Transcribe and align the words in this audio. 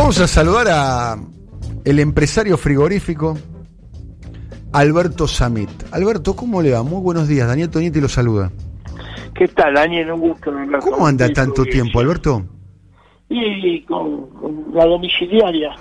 Vamos 0.00 0.18
a 0.18 0.26
saludar 0.26 0.66
a 0.70 1.16
el 1.84 1.98
empresario 1.98 2.56
frigorífico 2.56 3.36
Alberto 4.72 5.28
Samit. 5.28 5.68
Alberto, 5.92 6.34
¿cómo 6.34 6.62
le 6.62 6.72
va? 6.72 6.82
Muy 6.82 7.02
buenos 7.02 7.28
días. 7.28 7.46
Daniel 7.46 7.68
Tonietti 7.68 8.00
lo 8.00 8.08
saluda. 8.08 8.50
¿Qué 9.34 9.46
tal, 9.48 9.74
Daniel? 9.74 10.12
Un 10.12 10.20
gusto. 10.20 10.52
hablar 10.52 10.80
¿Cómo 10.80 11.06
anda 11.06 11.28
tanto 11.28 11.66
tiempo. 11.66 12.00
Alberto? 12.00 12.46
Y 13.28 13.82
con, 13.82 14.26
con 14.30 14.64
la 14.72 14.86
domiciliaria. 14.86 15.76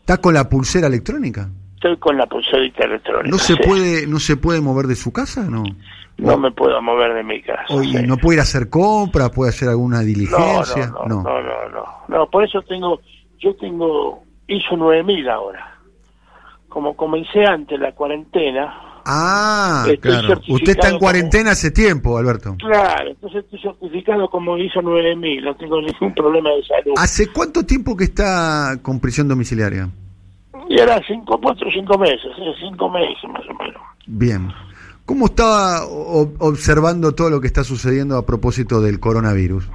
¿Está 0.00 0.16
con 0.16 0.34
la 0.34 0.48
pulsera 0.48 0.88
electrónica? 0.88 1.48
Estoy 1.76 1.96
con 1.98 2.16
la 2.16 2.26
pulserita 2.26 2.84
electrónica. 2.84 3.30
¿No 3.30 3.38
se 3.38 3.54
sí. 3.54 3.60
puede 3.64 4.04
no 4.08 4.18
se 4.18 4.36
puede 4.36 4.60
mover 4.60 4.88
de 4.88 4.96
su 4.96 5.12
casa? 5.12 5.44
No. 5.44 5.62
No 6.18 6.36
me 6.36 6.50
puedo 6.50 6.82
mover 6.82 7.14
de 7.14 7.22
mi 7.22 7.40
casa. 7.40 7.62
O- 7.68 7.82
y 7.82 7.92
sí. 7.92 8.02
no 8.04 8.16
puede 8.16 8.34
ir 8.36 8.40
a 8.40 8.42
hacer 8.42 8.68
compras, 8.68 9.30
puede 9.30 9.50
hacer 9.50 9.68
alguna 9.68 9.98
no, 9.98 10.02
diligencia. 10.02 10.88
no, 10.88 11.06
no, 11.06 11.22
no, 11.22 11.40
no, 11.40 11.68
no. 11.68 11.84
No, 12.08 12.28
por 12.28 12.44
eso 12.44 12.60
tengo, 12.62 13.00
yo 13.40 13.54
tengo, 13.56 14.22
hizo 14.46 14.76
9000 14.76 15.28
ahora. 15.28 15.76
Como 16.68 16.94
comencé 16.96 17.44
antes 17.44 17.78
la 17.80 17.92
cuarentena, 17.92 18.86
Ah, 19.06 19.86
claro. 20.00 20.38
Usted 20.48 20.72
está 20.72 20.88
en 20.88 20.92
como- 20.92 21.00
cuarentena 21.00 21.52
hace 21.52 21.70
tiempo, 21.70 22.18
Alberto. 22.18 22.54
claro, 22.58 23.10
entonces 23.10 23.44
estoy 23.44 23.58
certificado 23.60 24.28
como 24.28 24.58
hizo 24.58 24.82
9000, 24.82 25.42
no 25.42 25.56
tengo 25.56 25.80
ningún 25.80 26.14
problema 26.14 26.50
de 26.50 26.62
salud. 26.64 26.92
¿Hace 26.98 27.28
cuánto 27.32 27.64
tiempo 27.64 27.96
que 27.96 28.04
está 28.04 28.78
con 28.82 29.00
prisión 29.00 29.26
domiciliaria? 29.26 29.88
Y 30.68 30.78
ahora 30.78 31.00
cinco, 31.08 31.40
cuatro 31.42 31.66
o 31.68 31.72
cinco 31.72 31.96
meses, 31.98 32.30
¿eh? 32.38 32.52
cinco 32.60 32.88
meses 32.90 33.16
más 33.32 33.42
o 33.48 33.54
menos. 33.54 33.82
Bien. 34.06 34.52
¿Cómo 35.06 35.26
estaba 35.26 35.86
o- 35.86 36.30
observando 36.38 37.12
todo 37.12 37.30
lo 37.30 37.40
que 37.40 37.46
está 37.48 37.64
sucediendo 37.64 38.16
a 38.18 38.26
propósito 38.26 38.80
del 38.82 39.00
coronavirus? 39.00 39.66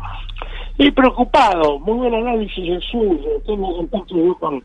Y 0.77 0.91
preocupado, 0.91 1.79
muy 1.79 1.97
buen 1.97 2.13
análisis 2.13 2.69
el 2.69 2.81
suyo. 2.81 3.29
Tengo 3.45 3.75
contacto 3.77 4.37
con 4.39 4.63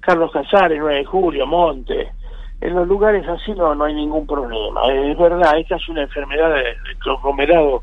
Carlos 0.00 0.30
Casares, 0.32 0.78
9 0.78 0.96
de 0.98 1.04
julio, 1.04 1.46
Monte. 1.46 2.08
En 2.60 2.74
los 2.74 2.86
lugares 2.88 3.26
así 3.28 3.52
no, 3.52 3.74
no 3.74 3.84
hay 3.84 3.94
ningún 3.94 4.26
problema. 4.26 4.80
Es 4.92 5.16
verdad, 5.18 5.58
esta 5.58 5.76
es 5.76 5.88
una 5.88 6.02
enfermedad 6.02 6.54
de, 6.54 6.62
de 6.62 6.98
conglomerado 7.02 7.82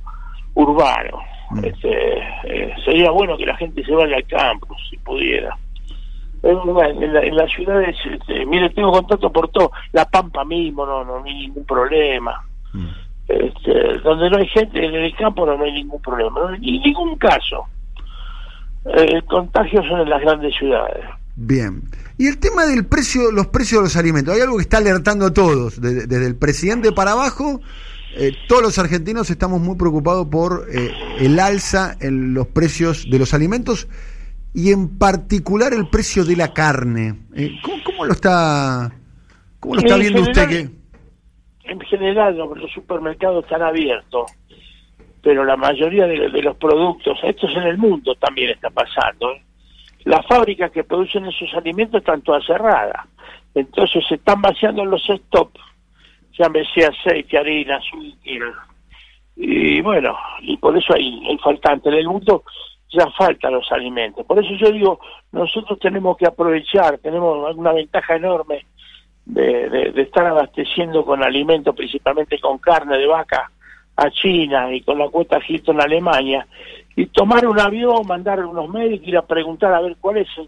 urbano. 0.53 1.19
Mm. 1.51 1.65
Este, 1.65 2.17
eh, 2.45 2.73
sería 2.83 3.11
bueno 3.11 3.37
que 3.37 3.45
la 3.45 3.55
gente 3.57 3.83
se 3.83 3.93
vaya 3.93 4.17
al 4.17 4.25
campo, 4.25 4.75
si 4.89 4.97
pudiera. 4.97 5.57
En, 6.43 6.73
la- 7.13 7.21
en 7.23 7.35
las 7.35 7.51
ciudades, 7.51 7.95
este, 8.05 8.45
mire, 8.45 8.69
tengo 8.69 8.91
contacto 8.91 9.31
por 9.31 9.49
todo. 9.49 9.71
La 9.93 10.05
Pampa 10.05 10.45
mismo, 10.45 10.85
no, 10.85 11.03
no, 11.03 11.23
hay 11.23 11.33
ningún 11.33 11.65
problema. 11.65 12.41
Mm. 12.73 12.85
Este, 13.27 13.99
donde 14.03 14.29
no 14.29 14.37
hay 14.37 14.47
gente 14.47 14.85
en 14.85 14.93
el 14.93 15.15
campo 15.15 15.45
no, 15.45 15.63
hay 15.63 15.71
ningún 15.71 16.01
problema, 16.01 16.39
no 16.39 16.47
hay 16.49 16.59
ni- 16.59 16.79
ningún 16.79 17.17
caso. 17.17 17.63
Eh, 18.85 19.05
el 19.15 19.23
contagio 19.25 19.81
son 19.89 20.01
en 20.01 20.09
las 20.09 20.21
grandes 20.21 20.55
ciudades. 20.55 21.03
Bien. 21.35 21.81
Y 22.17 22.27
el 22.27 22.37
tema 22.37 22.65
del 22.65 22.85
precio, 22.85 23.31
los 23.31 23.47
precios 23.47 23.81
de 23.81 23.85
los 23.85 23.97
alimentos. 23.97 24.33
Hay 24.35 24.41
algo 24.41 24.57
que 24.57 24.61
está 24.63 24.77
alertando 24.77 25.25
a 25.25 25.33
todos, 25.33 25.81
de- 25.81 26.05
desde 26.07 26.27
el 26.27 26.35
presidente 26.35 26.91
para 26.91 27.11
abajo. 27.13 27.59
eh, 28.17 28.31
todos 28.47 28.61
los 28.61 28.79
argentinos 28.79 29.29
estamos 29.29 29.59
muy 29.59 29.75
preocupados 29.75 30.27
por 30.27 30.67
eh, 30.71 30.89
el 31.19 31.37
alza 31.37 31.97
en 31.99 32.33
los 32.33 32.47
precios 32.47 33.09
de 33.09 33.19
los 33.19 33.33
alimentos 33.33 33.89
y 34.53 34.71
en 34.71 34.97
particular 34.97 35.73
el 35.73 35.89
precio 35.89 36.23
de 36.23 36.37
la 36.37 36.53
carne. 36.53 37.19
Eh, 37.35 37.51
¿cómo, 37.61 37.77
cómo 37.83 38.05
lo 38.05 38.13
está, 38.13 38.89
cómo 39.59 39.75
lo 39.75 39.81
está 39.81 39.95
En 39.95 39.99
viendo 39.99 40.21
usted? 40.21 40.47
Que, 40.47 40.69
En 41.65 41.79
general 41.81 42.37
los, 42.37 42.71
supermercados 42.71 43.43
están 43.43 43.61
abiertos, 43.61 44.31
pero 45.21 45.43
la 45.43 45.57
mayoría 45.57 46.05
de, 46.05 46.29
de 46.29 46.41
los 46.41 46.55
productos, 46.57 47.17
esto 47.23 47.47
es 47.47 47.57
en 47.57 47.63
el 47.63 47.77
mundo 47.77 48.15
también 48.15 48.51
está 48.51 48.69
pasando, 48.69 49.31
¿eh? 49.31 49.41
las 50.03 50.25
fábricas 50.27 50.71
que 50.71 50.83
producen 50.83 51.25
esos 51.25 51.51
alimentos 51.55 51.99
están 51.99 52.21
todas 52.21 52.45
cerradas, 52.45 53.07
entonces 53.55 54.03
se 54.07 54.15
están 54.15 54.41
vaciando 54.41 54.85
los 54.85 55.03
stocks, 55.03 55.59
llámese 56.37 56.85
aceite, 56.85 57.37
harina, 57.37 57.77
azúcar, 57.77 58.53
y 59.35 59.81
bueno, 59.81 60.17
y 60.41 60.57
por 60.57 60.77
eso 60.77 60.93
hay, 60.93 61.21
hay 61.27 61.37
faltante. 61.39 61.89
En 61.89 61.95
el 61.95 62.07
mundo 62.07 62.43
ya 62.89 63.09
faltan 63.17 63.53
los 63.53 63.69
alimentos. 63.71 64.25
Por 64.25 64.39
eso 64.43 64.53
yo 64.55 64.71
digo, 64.71 64.99
nosotros 65.31 65.77
tenemos 65.79 66.15
que 66.17 66.25
aprovechar, 66.25 66.97
tenemos 66.99 67.55
una 67.55 67.73
ventaja 67.73 68.15
enorme 68.15 68.65
de, 69.25 69.69
de- 69.69 69.91
de 69.91 70.01
estar 70.03 70.25
abasteciendo 70.25 71.03
con 71.05 71.23
alimentos, 71.23 71.75
principalmente 71.75 72.39
con 72.39 72.57
carne 72.59 72.97
de 72.97 73.07
vaca, 73.07 73.49
a 73.97 74.09
China 74.11 74.73
y 74.73 74.81
con 74.81 74.97
la 74.99 75.07
cuota 75.09 75.39
Hilton 75.45 75.79
a 75.79 75.85
Alemania, 75.85 76.45
y 76.95 77.05
tomar 77.07 77.45
un 77.47 77.59
avión, 77.59 78.05
mandar 78.07 78.43
unos 78.45 78.69
médicos, 78.69 79.07
ir 79.07 79.17
a 79.17 79.21
preguntar 79.25 79.73
a 79.73 79.81
ver 79.81 79.95
cuál 79.99 80.17
es 80.17 80.27
el, 80.37 80.47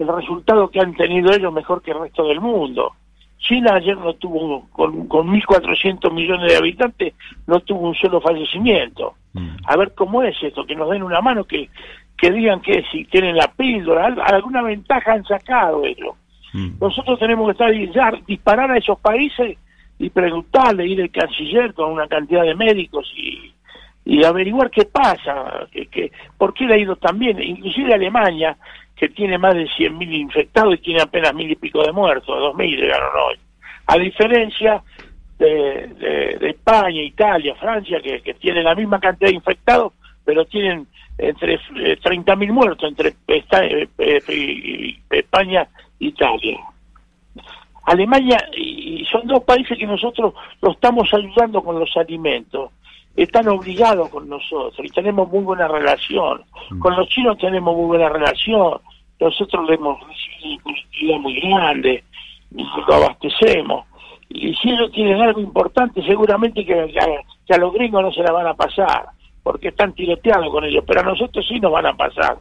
el 0.00 0.08
resultado 0.14 0.68
que 0.70 0.80
han 0.80 0.94
tenido 0.94 1.32
ellos 1.32 1.52
mejor 1.52 1.80
que 1.82 1.92
el 1.92 2.00
resto 2.00 2.24
del 2.26 2.40
mundo. 2.40 2.92
China 3.38 3.74
ayer 3.74 3.96
no 3.96 4.14
tuvo, 4.14 4.68
con, 4.72 5.06
con 5.06 5.28
1.400 5.28 6.12
millones 6.12 6.50
de 6.50 6.56
habitantes, 6.58 7.14
no 7.46 7.60
tuvo 7.60 7.88
un 7.88 7.94
solo 7.94 8.20
fallecimiento. 8.20 9.14
Mm. 9.32 9.48
A 9.64 9.76
ver 9.76 9.92
cómo 9.94 10.22
es 10.24 10.36
esto, 10.42 10.66
que 10.66 10.74
nos 10.74 10.90
den 10.90 11.04
una 11.04 11.20
mano, 11.20 11.44
que, 11.44 11.68
que 12.16 12.32
digan 12.32 12.60
que 12.60 12.82
si 12.90 13.04
tienen 13.04 13.36
la 13.36 13.46
píldora, 13.52 14.06
al- 14.06 14.20
alguna 14.20 14.62
ventaja 14.62 15.12
han 15.12 15.24
sacado 15.24 15.84
ellos. 15.84 16.16
Mm. 16.58 16.78
Nosotros 16.80 17.18
tenemos 17.18 17.46
que 17.46 17.52
estar 17.52 17.74
y 17.74 17.90
ya 17.92 18.10
disparar 18.26 18.70
a 18.70 18.78
esos 18.78 18.98
países 19.00 19.56
y 19.98 20.10
preguntarle, 20.10 20.86
ir 20.86 21.02
al 21.02 21.10
canciller 21.10 21.72
con 21.74 21.92
una 21.92 22.06
cantidad 22.08 22.42
de 22.42 22.54
médicos 22.54 23.12
y, 23.16 23.52
averiguar 24.24 24.70
qué 24.70 24.84
pasa, 24.84 25.66
que, 25.70 25.86
que, 25.86 26.10
por 26.36 26.52
qué 26.54 26.64
le 26.66 26.74
ha 26.74 26.78
ido 26.78 26.96
tan 26.96 27.18
bien. 27.18 27.40
Inclusive 27.42 27.94
Alemania, 27.94 28.56
que 28.96 29.08
tiene 29.10 29.38
más 29.38 29.54
de 29.54 29.66
100.000 29.68 30.12
infectados 30.14 30.74
y 30.74 30.78
tiene 30.78 31.02
apenas 31.02 31.34
mil 31.34 31.50
y 31.50 31.56
pico 31.56 31.84
de 31.84 31.92
muertos, 31.92 32.26
2.000 32.28 32.76
llegaron 32.76 33.08
hoy. 33.28 33.36
A 33.86 33.96
diferencia 33.98 34.82
de, 35.38 35.86
de- 36.38 36.50
España, 36.50 37.02
Italia, 37.02 37.54
Francia, 37.56 38.00
que, 38.02 38.20
que 38.22 38.34
tienen 38.34 38.64
la 38.64 38.74
misma 38.74 38.98
cantidad 38.98 39.28
de 39.30 39.36
infectados, 39.36 39.92
pero 40.24 40.44
tienen 40.46 40.86
entre 41.18 41.54
eh, 41.54 41.98
30.000 42.02 42.52
muertos 42.52 42.88
entre 42.88 43.14
esta- 43.26 43.64
eh, 43.64 43.88
eh, 43.98 44.96
España 45.10 45.66
Italia. 45.98 46.58
Alemania, 47.84 48.36
y 48.54 49.04
son 49.06 49.26
dos 49.26 49.42
países 49.44 49.78
que 49.78 49.86
nosotros 49.86 50.34
lo 50.60 50.72
estamos 50.72 51.12
ayudando 51.14 51.62
con 51.62 51.78
los 51.78 51.96
alimentos. 51.96 52.70
Están 53.16 53.48
obligados 53.48 54.10
con 54.10 54.28
nosotros 54.28 54.78
y 54.84 54.90
tenemos 54.90 55.28
muy 55.30 55.42
buena 55.42 55.66
relación. 55.66 56.44
Con 56.78 56.94
los 56.94 57.08
chinos 57.08 57.38
tenemos 57.38 57.74
muy 57.74 57.86
buena 57.86 58.08
relación. 58.10 58.78
Nosotros 59.18 59.68
le 59.68 59.74
hemos 59.74 59.98
recibido 60.06 60.54
una 60.54 60.62
colectividad 60.62 61.18
muy 61.18 61.40
grande, 61.40 62.04
y 62.54 62.62
lo 62.62 62.94
abastecemos. 62.94 63.86
Y 64.28 64.54
si 64.54 64.70
ellos 64.70 64.92
tienen 64.92 65.20
algo 65.20 65.40
importante, 65.40 66.02
seguramente 66.02 66.64
que 66.64 66.74
a 66.74 67.58
los 67.58 67.72
gringos 67.72 68.02
no 68.02 68.12
se 68.12 68.22
la 68.22 68.32
van 68.32 68.46
a 68.46 68.54
pasar, 68.54 69.06
porque 69.42 69.68
están 69.68 69.94
tiroteados 69.94 70.50
con 70.50 70.64
ellos, 70.64 70.84
pero 70.86 71.00
a 71.00 71.04
nosotros 71.04 71.46
sí 71.48 71.58
nos 71.60 71.72
van 71.72 71.86
a 71.86 71.96
pasar. 71.96 72.36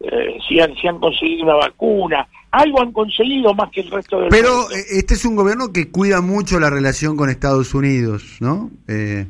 Eh, 0.00 0.36
si, 0.48 0.58
han, 0.60 0.74
si 0.76 0.88
han 0.88 0.98
conseguido 0.98 1.44
una 1.44 1.54
vacuna, 1.54 2.26
algo 2.50 2.80
han 2.82 2.92
conseguido 2.92 3.54
más 3.54 3.70
que 3.70 3.80
el 3.82 3.90
resto 3.90 4.18
del 4.20 4.28
Pero 4.30 4.52
mundo. 4.62 4.70
eh, 4.74 4.84
este 4.98 5.14
es 5.14 5.24
un 5.24 5.36
gobierno 5.36 5.72
que 5.72 5.90
cuida 5.90 6.20
mucho 6.20 6.58
la 6.60 6.70
relación 6.70 7.16
con 7.16 7.30
Estados 7.30 7.72
Unidos, 7.74 8.38
¿no? 8.40 8.70
Eh, 8.88 9.26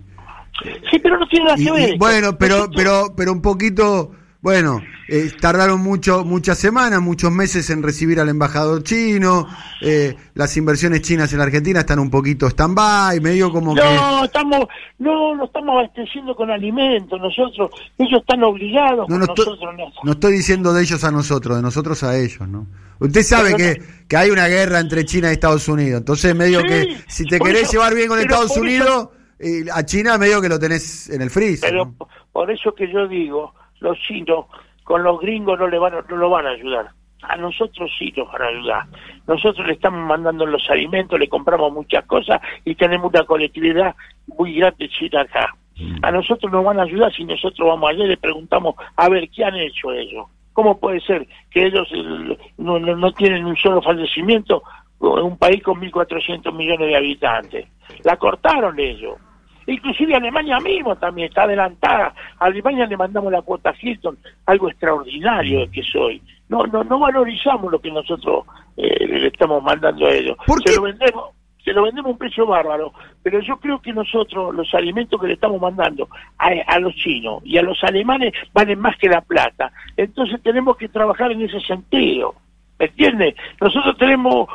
Sí, 0.91 0.99
pero 1.01 1.19
no 1.19 1.27
tiene 1.27 1.47
nada 1.47 1.57
que 1.57 1.73
ver. 1.73 1.99
bueno, 1.99 2.37
pero 2.39 2.69
pero 2.77 3.15
pero 3.17 3.33
un 3.33 3.43
poquito, 3.43 4.13
bueno, 4.43 4.83
eh, 5.09 5.31
tardaron 5.41 5.81
mucho 5.81 6.25
muchas 6.25 6.59
semanas, 6.59 7.01
muchos 7.01 7.31
meses 7.31 7.71
en 7.71 7.81
recibir 7.83 8.19
al 8.21 8.29
embajador 8.29 8.83
chino. 8.83 9.47
eh, 9.81 10.17
las 10.35 10.57
inversiones 10.57 11.03
chinas 11.03 11.33
en 11.33 11.39
la 11.39 11.45
Argentina 11.45 11.81
están 11.81 12.01
un 12.01 12.11
poquito 12.11 12.47
stand-by, 12.49 13.21
medio 13.21 13.53
como 13.53 13.73
que 13.75 13.81
No, 13.81 14.25
estamos, 14.25 14.67
no, 14.99 15.37
no 15.37 15.45
estamos 15.45 15.71
abasteciendo 15.77 16.35
con 16.35 16.51
alimentos 16.51 17.21
nosotros. 17.21 17.71
Ellos 17.99 18.21
están 18.21 18.43
obligados, 18.43 19.09
No, 19.09 19.15
con 19.15 19.19
no, 19.21 19.25
estoy, 19.27 19.47
nosotros 19.47 19.75
no. 19.79 19.85
no 20.03 20.13
estoy 20.13 20.33
diciendo 20.33 20.73
de 20.73 20.83
ellos 20.83 21.05
a 21.05 21.11
nosotros, 21.13 21.57
de 21.57 21.63
nosotros 21.63 22.03
a 22.03 22.19
ellos, 22.19 22.49
¿no? 22.49 22.67
Usted 22.99 23.23
sabe 23.23 23.55
que, 23.55 23.81
que 24.09 24.17
hay 24.17 24.31
una 24.31 24.47
guerra 24.49 24.81
entre 24.81 25.05
China 25.05 25.31
y 25.31 25.35
Estados 25.35 25.69
Unidos, 25.69 26.01
entonces 26.01 26.35
medio 26.35 26.61
Sí, 26.63 26.67
que 26.67 26.97
si 27.09 27.25
te 27.27 27.39
querés 27.39 27.63
eso- 27.63 27.73
llevar 27.73 27.95
bien 27.95 28.09
con 28.09 28.19
Estados 28.19 28.53
por 28.53 28.67
eso- 28.67 28.83
Unidos, 28.85 29.09
y 29.41 29.69
a 29.69 29.85
China 29.85 30.19
medio 30.19 30.41
que 30.41 30.49
lo 30.49 30.59
tenés 30.59 31.11
en 31.11 31.21
el 31.23 31.31
freezer. 31.31 31.71
Pero 31.71 31.95
por 32.33 32.49
eso 32.51 32.73
que 32.77 32.93
yo 32.93 33.09
digo, 33.09 33.53
los 33.83 33.99
chinos 33.99 34.47
con 34.85 35.03
los 35.03 35.21
gringos 35.21 35.59
no 35.59 35.69
le 35.69 35.79
van 35.79 35.95
no 36.09 36.17
lo 36.17 36.31
van 36.31 36.47
a 36.47 36.51
ayudar. 36.51 36.91
A 37.23 37.37
nosotros 37.37 37.91
sí 37.99 38.13
nos 38.17 38.31
van 38.33 38.43
a 38.43 38.47
ayudar. 38.47 38.83
Nosotros 39.27 39.67
le 39.67 39.75
estamos 39.75 40.05
mandando 40.07 40.45
los 40.45 40.69
alimentos, 40.71 41.19
le 41.19 41.29
compramos 41.29 41.73
muchas 41.73 42.05
cosas 42.07 42.41
y 42.65 42.75
tenemos 42.75 43.13
una 43.13 43.25
colectividad 43.25 43.95
muy 44.27 44.55
grande 44.55 44.89
china 44.89 45.21
acá. 45.21 45.55
A 46.03 46.11
nosotros 46.11 46.53
nos 46.53 46.65
van 46.65 46.81
a 46.81 46.83
ayudar 46.83 47.13
si 47.13 47.25
nosotros 47.25 47.67
vamos 47.67 47.91
allá 47.91 48.05
y 48.05 48.09
le 48.09 48.17
preguntamos 48.17 48.75
a 48.97 49.09
ver 49.09 49.29
qué 49.31 49.45
han 49.45 49.57
hecho 49.57 49.93
ellos. 49.93 50.27
¿Cómo 50.53 50.79
puede 50.79 51.01
ser 51.01 51.27
que 51.51 51.67
ellos 51.67 51.89
eh, 51.93 52.37
no, 52.59 52.79
no 52.79 53.13
tienen 53.13 53.47
un 53.47 53.57
solo 53.57 53.81
fallecimiento 53.81 54.63
en 55.01 55.25
un 55.25 55.39
país 55.39 55.63
con 55.63 55.81
1.400 55.81 56.53
millones 56.53 56.89
de 56.89 56.97
habitantes? 56.97 57.69
La 58.05 58.17
cortaron 58.17 58.79
ellos. 58.79 59.17
Inclusive 59.67 60.15
Alemania 60.15 60.59
mismo 60.61 60.97
también 60.97 61.29
está 61.29 61.45
adelantada. 61.45 62.15
A 62.39 62.47
Alemania 62.47 62.87
le 62.87 62.97
mandamos 62.97 63.33
la 63.33 63.43
cuota 63.43 63.75
Hilton, 63.81 64.19
algo 64.47 64.69
extraordinario 64.69 65.71
que 65.71 65.83
soy. 65.83 66.23
No, 66.49 66.67
no, 66.67 66.85
no 66.85 66.99
valorizamos 66.99 67.71
lo 67.71 67.81
que 67.81 67.91
nosotros 67.91 68.45
eh, 68.77 69.07
le 69.07 69.27
estamos 69.27 69.63
mandando 69.63 70.07
a 70.07 70.11
ellos. 70.11 70.37
Se 70.65 70.77
lo 70.77 70.83
vendemos, 70.83 71.25
se 71.65 71.73
lo 71.73 71.83
vendemos 71.85 72.09
a 72.11 72.13
un 72.13 72.19
precio 72.19 72.47
bárbaro, 72.47 72.93
pero 73.23 73.41
yo 73.41 73.57
creo 73.59 73.81
que 73.81 73.93
nosotros 73.93 74.55
los 74.55 74.73
alimentos 74.75 75.21
que 75.21 75.29
le 75.29 75.35
estamos 75.35 75.61
mandando 75.61 76.09
a, 76.39 76.49
a, 76.67 76.79
los 76.79 76.95
chinos 76.95 77.43
y 77.45 77.57
a 77.57 77.63
los 77.63 77.83
alemanes 77.85 78.33
valen 78.53 78.81
más 78.81 78.97
que 78.99 79.09
la 79.09 79.21
plata. 79.21 79.73
Entonces 79.97 80.43
tenemos 80.43 80.77
que 80.77 80.89
trabajar 80.89 81.33
en 81.33 81.43
ese 81.43 81.61
sentido. 81.61 82.35
¿Me 82.79 82.87
entiendes? 82.87 83.37
Nosotros 83.61 83.97
tenemos 83.97 84.49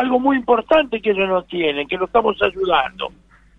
algo 0.00 0.18
muy 0.18 0.36
importante 0.36 1.02
que 1.02 1.10
ellos 1.10 1.28
no 1.28 1.42
tienen, 1.42 1.86
que 1.86 1.98
lo 1.98 2.06
estamos 2.06 2.40
ayudando 2.40 3.12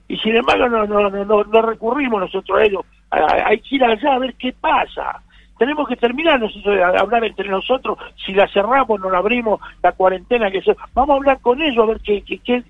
y 0.08 0.18
sin 0.18 0.36
embargo 0.36 0.70
no, 0.70 0.86
no, 0.86 1.10
no, 1.10 1.44
no 1.44 1.62
recurrimos 1.62 2.22
nosotros 2.22 2.60
a 2.60 2.64
ellos, 2.64 2.86
hay 3.10 3.60
que 3.60 3.76
ir 3.76 3.84
allá 3.84 4.14
a 4.14 4.20
ver 4.20 4.34
qué 4.36 4.54
pasa. 4.54 5.22
Tenemos 5.58 5.88
que 5.88 5.96
terminar 5.96 6.40
nosotros 6.40 6.78
a 6.80 7.00
hablar 7.00 7.24
entre 7.24 7.48
nosotros, 7.48 7.98
si 8.26 8.34
la 8.34 8.46
cerramos, 8.50 9.00
no 9.00 9.10
la 9.10 9.20
abrimos, 9.20 9.62
la 9.82 9.94
cuarentena 9.94 10.52
que 10.52 10.62
se... 10.62 10.76
Vamos 10.94 11.14
a 11.14 11.18
hablar 11.18 11.40
con 11.40 11.62
ellos, 11.62 11.82
a 11.82 11.88
ver 11.88 12.02
qué, 12.02 12.22
qué, 12.24 12.40
qué, 12.40 12.64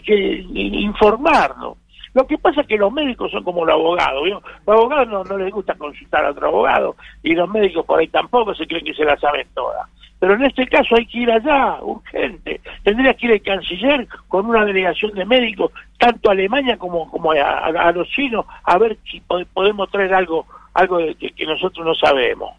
qué, 0.00 0.46
informarnos. 0.54 1.78
Lo 2.14 2.26
que 2.26 2.38
pasa 2.38 2.60
es 2.60 2.68
que 2.68 2.76
los 2.76 2.92
médicos 2.92 3.32
son 3.32 3.42
como 3.42 3.64
los 3.64 3.74
abogados, 3.74 4.22
Los 4.28 4.42
abogados 4.66 5.08
no, 5.08 5.24
no 5.24 5.36
les 5.36 5.52
gusta 5.52 5.74
consultar 5.74 6.24
a 6.24 6.30
otro 6.30 6.46
abogado 6.46 6.96
y 7.22 7.34
los 7.34 7.48
médicos 7.48 7.84
por 7.84 7.98
ahí 7.98 8.08
tampoco 8.08 8.54
se 8.54 8.66
creen 8.66 8.84
que 8.84 8.94
se 8.94 9.04
la 9.04 9.16
saben 9.16 9.46
todas. 9.52 9.88
Pero 10.18 10.34
en 10.34 10.44
este 10.44 10.66
caso 10.66 10.96
hay 10.96 11.06
que 11.06 11.18
ir 11.18 11.30
allá, 11.30 11.78
urgente. 11.80 12.60
Tendría 12.82 13.14
que 13.14 13.26
ir 13.26 13.32
el 13.32 13.42
canciller 13.42 14.06
con 14.26 14.46
una 14.46 14.64
delegación 14.64 15.12
de 15.12 15.24
médicos, 15.24 15.70
tanto 15.98 16.28
a 16.28 16.32
Alemania 16.32 16.76
como, 16.76 17.08
como 17.10 17.32
a, 17.32 17.92
los 17.92 18.08
chinos, 18.08 18.44
a 18.64 18.78
ver 18.78 18.98
si 19.08 19.20
podemos 19.20 19.90
traer 19.90 20.14
algo 20.14 20.46
algo 20.74 20.98
que, 21.18 21.30
que, 21.32 21.46
nosotros 21.46 21.84
no 21.84 21.94
sabemos. 21.94 22.54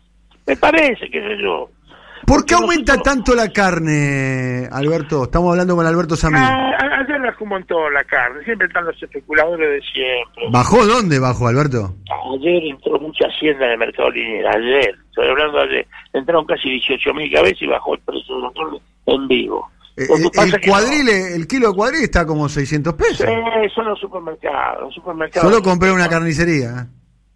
Me 0.45 0.56
parece, 0.57 1.09
qué 1.09 1.21
sé 1.21 1.41
yo. 1.41 1.69
¿Por 2.25 2.45
qué 2.45 2.56
aumenta 2.56 2.98
tanto 2.98 3.36
la 3.36 3.50
carne, 3.50 4.68
Alberto? 4.71 5.24
Estamos 5.24 5.51
hablando 5.51 5.75
con 5.75 5.86
Alberto 5.86 6.16
Samir. 6.16 6.39
Ah, 6.42 6.71
ayer 7.00 7.16
en 7.16 7.63
toda 7.66 7.89
la 7.92 8.04
carne, 8.04 8.44
siempre 8.44 8.68
están 8.68 8.86
los 8.86 9.01
especuladores 9.01 9.69
de 9.69 9.81
siempre. 9.92 10.44
¿Bajó 10.51 10.86
dónde 10.86 11.19
bajó, 11.19 11.48
Alberto? 11.48 11.95
Ayer 12.36 12.63
entró 12.66 13.00
mucha 13.00 13.25
hacienda 13.27 13.66
en 13.66 13.71
el 13.71 13.77
mercado 13.77 14.12
lineal, 14.12 14.56
ayer, 14.56 14.95
estoy 15.10 15.27
hablando 15.27 15.57
de 15.57 15.63
ayer, 15.63 15.88
entraron 16.13 16.45
casi 16.45 16.69
18 16.69 17.13
mil 17.13 17.31
cabezas 17.31 17.62
y 17.62 17.68
bajó 17.68 17.95
el 17.95 18.01
precio 18.01 18.36
de 18.36 18.42
la 18.42 18.51
carne 18.54 18.80
en 19.06 19.27
vivo. 19.27 19.69
Eh, 19.98 20.07
el, 20.07 20.62
cuadril, 20.62 21.10
el 21.10 21.48
kilo 21.48 21.69
de 21.69 21.75
cuadril 21.75 22.04
está 22.04 22.25
como 22.25 22.48
600 22.48 22.94
pesos. 22.94 23.18
Sí, 23.18 23.25
supermercados. 24.00 24.81
Los 24.83 24.94
supermercados 24.94 25.51
Solo 25.51 25.62
compré 25.62 25.92
una 25.92 26.07
carnicería. 26.07 26.88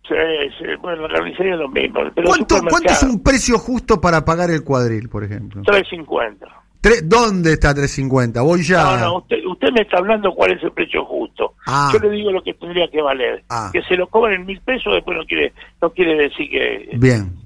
Sí, 0.08 0.16
sí, 0.58 0.66
bueno, 0.82 1.08
la 1.08 1.16
carnicería 1.16 1.54
es 1.54 1.60
lo 1.60 1.70
mismo. 1.70 2.02
Pero 2.14 2.28
¿Cuánto, 2.28 2.60
¿Cuánto 2.70 2.92
es 2.92 3.04
un 3.04 3.24
precio 3.24 3.58
justo 3.58 4.02
para 4.02 4.26
pagar 4.26 4.52
el 4.52 4.64
cuadril, 4.64 5.08
por 5.10 5.24
ejemplo? 5.24 5.62
3.50. 5.64 6.64
¿Dónde 7.06 7.54
está 7.54 7.74
350? 7.74 8.42
Voy 8.42 8.62
ya. 8.62 8.84
No, 8.84 8.98
no, 8.98 9.18
usted, 9.20 9.38
usted 9.46 9.70
me 9.72 9.82
está 9.82 10.00
hablando 10.00 10.34
cuál 10.34 10.52
es 10.52 10.64
el 10.64 10.72
precio 10.74 11.06
justo. 11.06 11.54
Ah. 11.66 11.90
Yo 11.94 12.00
le 12.00 12.10
digo 12.10 12.32
lo 12.32 12.44
que 12.44 12.54
tendría 12.54 12.90
que 12.90 13.02
valer. 13.02 13.44
Ah. 13.50 13.70
Que 13.72 13.82
se 13.84 13.96
lo 13.96 14.08
cobren 14.08 14.42
en 14.42 14.48
mil 14.48 14.60
pesos, 14.60 14.94
después 14.94 15.18
no 15.18 15.26
quiere, 15.26 15.54
no 15.82 15.90
quiere 15.92 16.16
decir 16.16 16.50
que. 16.50 16.90
Bien. 16.98 17.43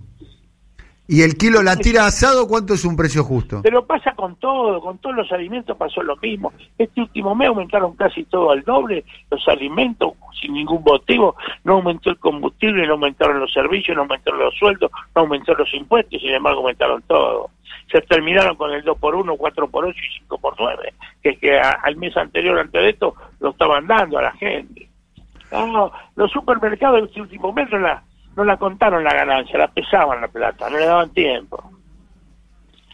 ¿Y 1.08 1.22
el 1.22 1.38
kilo 1.38 1.64
la 1.64 1.78
tira 1.78 2.06
asado 2.06 2.48
cuánto 2.48 2.74
es 2.74 2.84
un 2.84 2.98
precio 2.98 3.24
justo? 3.24 3.62
Pero 3.64 3.86
pasa 3.86 4.14
con 4.14 4.36
todo, 4.36 4.82
con 4.82 4.98
todos 4.98 5.16
los 5.16 5.32
alimentos 5.32 5.78
pasó 5.78 6.04
lo 6.04 6.18
mismo. 6.18 6.52
Este 6.78 7.00
último 7.00 7.34
mes 7.34 7.48
aumentaron 7.48 7.96
casi 7.96 8.26
todo 8.26 8.52
al 8.52 8.62
doble 8.64 9.06
los 9.32 9.48
alimentos 9.48 10.14
sin 10.42 10.54
ningún 10.54 10.84
motivo. 10.84 11.36
No 11.64 11.76
aumentó 11.76 12.10
el 12.10 12.20
combustible, 12.20 12.86
no 12.86 12.94
aumentaron 12.94 13.40
los 13.40 13.54
servicios, 13.54 13.96
no 13.96 14.04
aumentaron 14.04 14.40
los 14.40 14.56
sueldos, 14.56 14.92
no 15.16 15.22
aumentaron 15.22 15.62
los 15.62 15.74
impuestos, 15.74 16.22
sin 16.22 16.32
embargo 16.32 16.60
aumentaron 16.60 17.02
todo. 17.04 17.52
Se 17.90 18.02
terminaron 18.02 18.58
con 18.58 18.72
el 18.72 18.84
2 18.84 18.98
por 18.98 19.16
1 19.16 19.38
4 19.38 19.68
por 19.70 19.86
8 19.86 19.98
y 19.98 20.20
5 20.20 20.38
por 20.40 20.56
9 20.60 20.94
que 21.22 21.30
es 21.30 21.40
que 21.40 21.60
al 21.60 21.96
mes 21.96 22.16
anterior, 22.18 22.60
antes 22.60 22.82
de 22.82 22.90
esto, 22.90 23.16
lo 23.40 23.52
estaban 23.52 23.88
dando 23.88 24.18
a 24.18 24.24
la 24.24 24.32
gente. 24.34 24.88
No, 25.52 25.92
los 26.16 26.32
supermercados 26.32 27.04
este 27.04 27.22
último 27.22 27.54
mes 27.54 27.70
la 27.72 28.04
no 28.38 28.46
la 28.46 28.56
contaron 28.56 29.04
la 29.04 29.14
ganancia, 29.14 29.58
la 29.58 29.68
pesaban 29.68 30.22
la 30.22 30.28
plata, 30.28 30.70
no 30.70 30.78
le 30.78 30.86
daban 30.86 31.10
tiempo. 31.10 31.72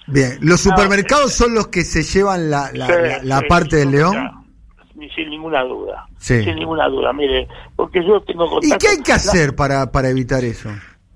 Bien, 0.08 0.38
¿los 0.42 0.62
supermercados 0.62 1.34
son 1.34 1.54
los 1.54 1.68
que 1.68 1.84
se 1.84 2.02
llevan 2.04 2.50
la, 2.50 2.72
la, 2.74 3.42
parte 3.42 3.76
del 3.76 3.92
león? 3.92 4.16
sin 5.14 5.30
ninguna 5.30 5.64
duda, 5.64 6.08
sin 6.18 6.56
ninguna 6.56 6.88
duda, 6.88 7.12
mire, 7.12 7.48
porque 7.76 8.04
yo 8.06 8.22
tengo 8.22 8.50
contacto... 8.50 8.76
¿Y 8.76 8.78
qué 8.80 8.88
hay 8.88 9.04
que 9.04 9.12
hacer 9.12 9.54
para, 9.54 9.92
para 9.92 10.10
evitar 10.10 10.46
eso? 10.46 10.70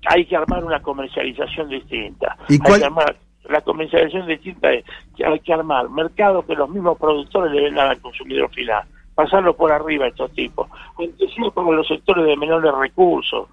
Hay 0.06 0.26
que 0.26 0.36
armar 0.36 0.62
una 0.62 0.80
comercialización 0.82 1.70
distinta. 1.70 2.36
¿Y 2.50 2.58
cuál? 2.58 2.74
Hay 2.74 2.80
que 2.80 2.86
armar, 2.86 3.16
la 3.48 3.60
comercialización 3.62 4.26
distinta 4.26 4.70
es 4.72 4.84
que 5.16 5.24
hay 5.24 5.40
que 5.40 5.54
armar 5.54 5.88
mercados 5.88 6.44
que 6.44 6.54
los 6.54 6.68
mismos 6.68 6.98
productores 6.98 7.50
le 7.52 7.62
vendan 7.62 7.88
al 7.88 8.00
consumidor 8.00 8.50
final, 8.50 8.84
pasarlo 9.14 9.56
por 9.56 9.72
arriba 9.72 10.04
a 10.04 10.08
estos 10.08 10.30
tipos, 10.32 10.68
sea 10.98 11.50
como 11.54 11.72
los 11.72 11.88
sectores 11.88 12.26
de 12.26 12.36
menores 12.36 12.72
recursos, 12.74 13.48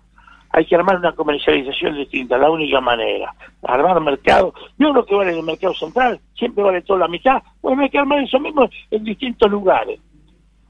hay 0.56 0.66
que 0.66 0.76
armar 0.76 0.96
una 0.96 1.12
comercialización 1.12 1.96
distinta, 1.96 2.38
la 2.38 2.50
única 2.50 2.80
manera. 2.80 3.34
Armar 3.62 4.00
mercado, 4.00 4.54
yo 4.78 4.94
lo 4.94 5.06
que 5.06 5.14
vale 5.14 5.38
el 5.38 5.44
mercado 5.44 5.74
central, 5.74 6.18
siempre 6.34 6.64
vale 6.64 6.82
toda 6.82 7.00
la 7.00 7.08
mitad, 7.10 7.44
bueno, 7.62 7.82
hay 7.82 7.90
que 7.90 8.00
armar 8.00 8.20
eso 8.20 8.40
mismo 8.40 8.70
en 8.90 9.04
distintos 9.04 9.52
lugares. 9.52 10.00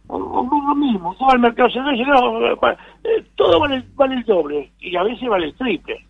O, 0.07 0.17
lo 0.17 0.75
mismo, 0.75 1.15
todo 1.19 1.33
el 1.33 1.39
mercado 1.39 1.69
central, 1.69 2.57
eh, 3.03 3.23
todo 3.35 3.59
vale, 3.59 3.83
vale 3.93 4.15
el 4.15 4.23
doble, 4.23 4.71
y 4.79 4.95
a 4.95 5.03
veces 5.03 5.29
vale 5.29 5.45
el 5.45 5.55
triple, 5.55 6.03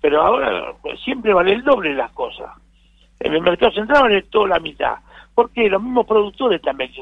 pero 0.00 0.22
ahora 0.22 0.72
pues, 0.80 0.98
siempre 1.00 1.34
vale 1.34 1.52
el 1.52 1.62
doble 1.62 1.92
las 1.92 2.10
cosas. 2.12 2.48
En 3.20 3.34
el 3.34 3.42
mercado 3.42 3.72
central 3.72 4.04
vale 4.04 4.22
toda 4.22 4.48
la 4.48 4.58
mitad, 4.58 4.94
porque 5.34 5.68
los 5.68 5.82
mismos 5.82 6.06
productores 6.06 6.62
también 6.62 6.92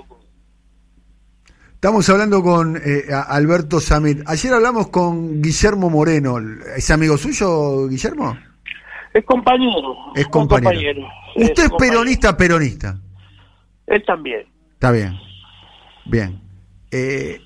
Estamos 1.76 2.08
hablando 2.08 2.42
con 2.42 2.78
eh, 2.78 3.04
Alberto 3.12 3.80
Samit. 3.80 4.22
Ayer 4.26 4.54
hablamos 4.54 4.88
con 4.88 5.42
Guillermo 5.42 5.90
Moreno. 5.90 6.38
¿Es 6.74 6.90
amigo 6.90 7.18
suyo, 7.18 7.86
Guillermo? 7.86 8.34
Es 9.12 9.22
compañero. 9.26 9.94
Es 10.14 10.26
compañero. 10.28 11.06
¿Usted 11.36 11.64
es, 11.64 11.72
peronista, 11.78 12.34
peronista? 12.34 12.98
Él 13.86 14.02
también. 14.06 14.46
Está 14.72 14.90
bien. 14.90 15.12
Bien. 16.06 16.40
Eh, 16.90 17.38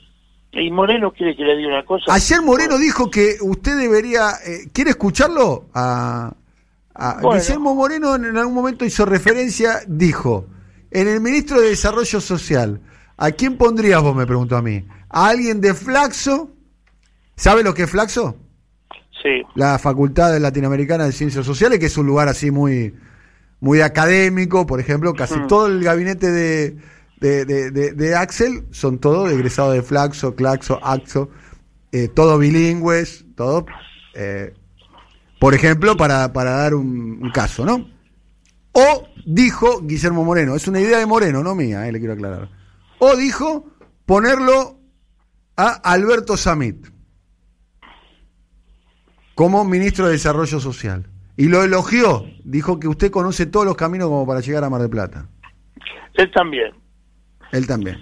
y 0.53 0.71
Moreno 0.71 1.11
quiere 1.11 1.37
que 1.37 1.43
le 1.43 1.56
diga 1.56 1.71
una 1.71 1.85
cosa. 1.85 2.15
Ayer 2.15 2.41
Moreno 2.41 2.79
dijo 2.79 3.11
que 3.11 3.35
usted 3.43 3.79
debería. 3.79 4.31
Eh, 4.47 4.71
¿Quiere 4.73 4.91
escucharlo? 4.91 5.67
A, 5.75 6.32
Guillermo 7.21 7.75
Moreno 7.75 8.15
en 8.15 8.37
algún 8.37 8.55
momento 8.55 8.85
hizo 8.85 9.05
referencia, 9.05 9.81
dijo: 9.88 10.46
En 10.93 11.08
el 11.08 11.20
ministro 11.20 11.60
de 11.60 11.70
Desarrollo 11.70 12.20
Social 12.20 12.81
¿A 13.20 13.32
quién 13.32 13.58
pondrías 13.58 14.03
vos, 14.03 14.17
me 14.17 14.27
preguntó 14.27 14.56
a 14.56 14.62
mí? 14.62 14.82
¿A 15.10 15.29
alguien 15.29 15.60
de 15.60 15.74
Flaxo? 15.74 16.53
¿Sabe 17.36 17.62
lo 17.62 17.74
que 17.74 17.82
es 17.82 17.91
Flaxo? 17.91 18.34
Sí. 19.22 19.43
La 19.55 19.79
Facultad 19.79 20.39
Latinoamericana 20.39 21.05
de 21.05 21.12
Ciencias 21.12 21.44
Sociales, 21.44 21.79
que 21.79 21.86
es 21.86 21.98
un 21.98 22.06
lugar 22.06 22.29
así 22.29 22.50
muy, 22.50 22.94
muy 23.60 23.82
académico, 23.82 24.67
por 24.67 24.81
ejemplo, 24.81 25.12
casi 25.12 25.39
mm. 25.39 25.46
todo 25.48 25.67
el 25.67 25.84
gabinete 25.84 26.31
de, 26.31 26.77
de, 27.20 28.15
Axel 28.17 28.65
son 28.70 28.98
todos 28.98 29.31
egresados 29.31 29.74
de 29.74 29.82
Flaxo, 29.82 30.34
Claxo, 30.34 30.81
Axo, 30.82 31.29
eh, 31.93 32.08
todos 32.08 32.41
bilingües, 32.41 33.27
todo. 33.36 33.67
Eh, 34.15 34.55
por 35.39 35.53
ejemplo, 35.53 35.94
para, 35.98 36.32
para 36.32 36.53
dar 36.53 36.74
un, 36.74 37.19
un, 37.22 37.31
caso, 37.32 37.67
¿no? 37.67 37.86
O 38.72 39.08
dijo 39.27 39.82
Guillermo 39.82 40.24
Moreno, 40.24 40.56
es 40.56 40.67
una 40.69 40.81
idea 40.81 40.98
de 40.98 41.05
Moreno, 41.05 41.43
no 41.43 41.55
mía, 41.55 41.86
eh, 41.86 41.93
le 41.93 41.98
quiero 41.98 42.15
aclarar 42.15 42.59
o 43.00 43.16
dijo 43.16 43.66
ponerlo 44.06 44.78
a 45.56 45.72
Alberto 45.92 46.36
Samit 46.36 46.86
como 49.34 49.64
ministro 49.64 50.06
de 50.06 50.12
Desarrollo 50.12 50.60
Social. 50.60 51.06
Y 51.36 51.48
lo 51.48 51.64
elogió, 51.64 52.26
dijo 52.44 52.78
que 52.78 52.86
usted 52.86 53.10
conoce 53.10 53.46
todos 53.46 53.64
los 53.64 53.76
caminos 53.76 54.08
como 54.08 54.26
para 54.26 54.40
llegar 54.40 54.62
a 54.62 54.70
Mar 54.70 54.82
del 54.82 54.90
Plata. 54.90 55.26
Él 56.14 56.30
también. 56.30 56.72
Él 57.52 57.66
también. 57.66 57.98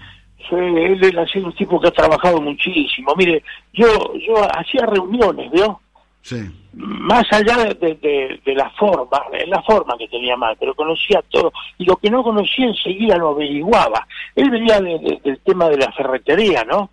Sí, 0.48 0.56
él 0.56 1.18
ha 1.18 1.26
sido 1.26 1.46
un 1.46 1.54
tipo 1.54 1.80
que 1.80 1.88
ha 1.88 1.92
trabajado 1.92 2.40
muchísimo. 2.40 3.14
Mire, 3.16 3.42
yo 3.72 3.86
yo 4.14 4.34
hacía 4.56 4.86
reuniones, 4.86 5.50
¿vio? 5.52 5.80
Sí. 6.22 6.44
Más 6.74 7.24
allá 7.32 7.74
de, 7.74 8.40
la 8.54 8.70
forma, 8.70 9.22
la 9.46 9.62
forma 9.62 9.96
que 9.98 10.08
tenía 10.08 10.36
mal, 10.36 10.56
pero 10.58 10.74
conocía 10.74 11.22
todo. 11.28 11.52
Y 11.78 11.84
lo 11.84 11.96
que 11.96 12.10
no 12.10 12.22
conocía 12.22 12.66
enseguida 12.66 13.16
lo 13.16 13.30
averiguaba. 13.30 14.06
Él 14.34 14.50
venía 14.50 14.80
del 14.80 15.40
tema 15.44 15.68
de 15.68 15.78
la 15.78 15.90
ferretería, 15.92 16.64
¿no? 16.64 16.90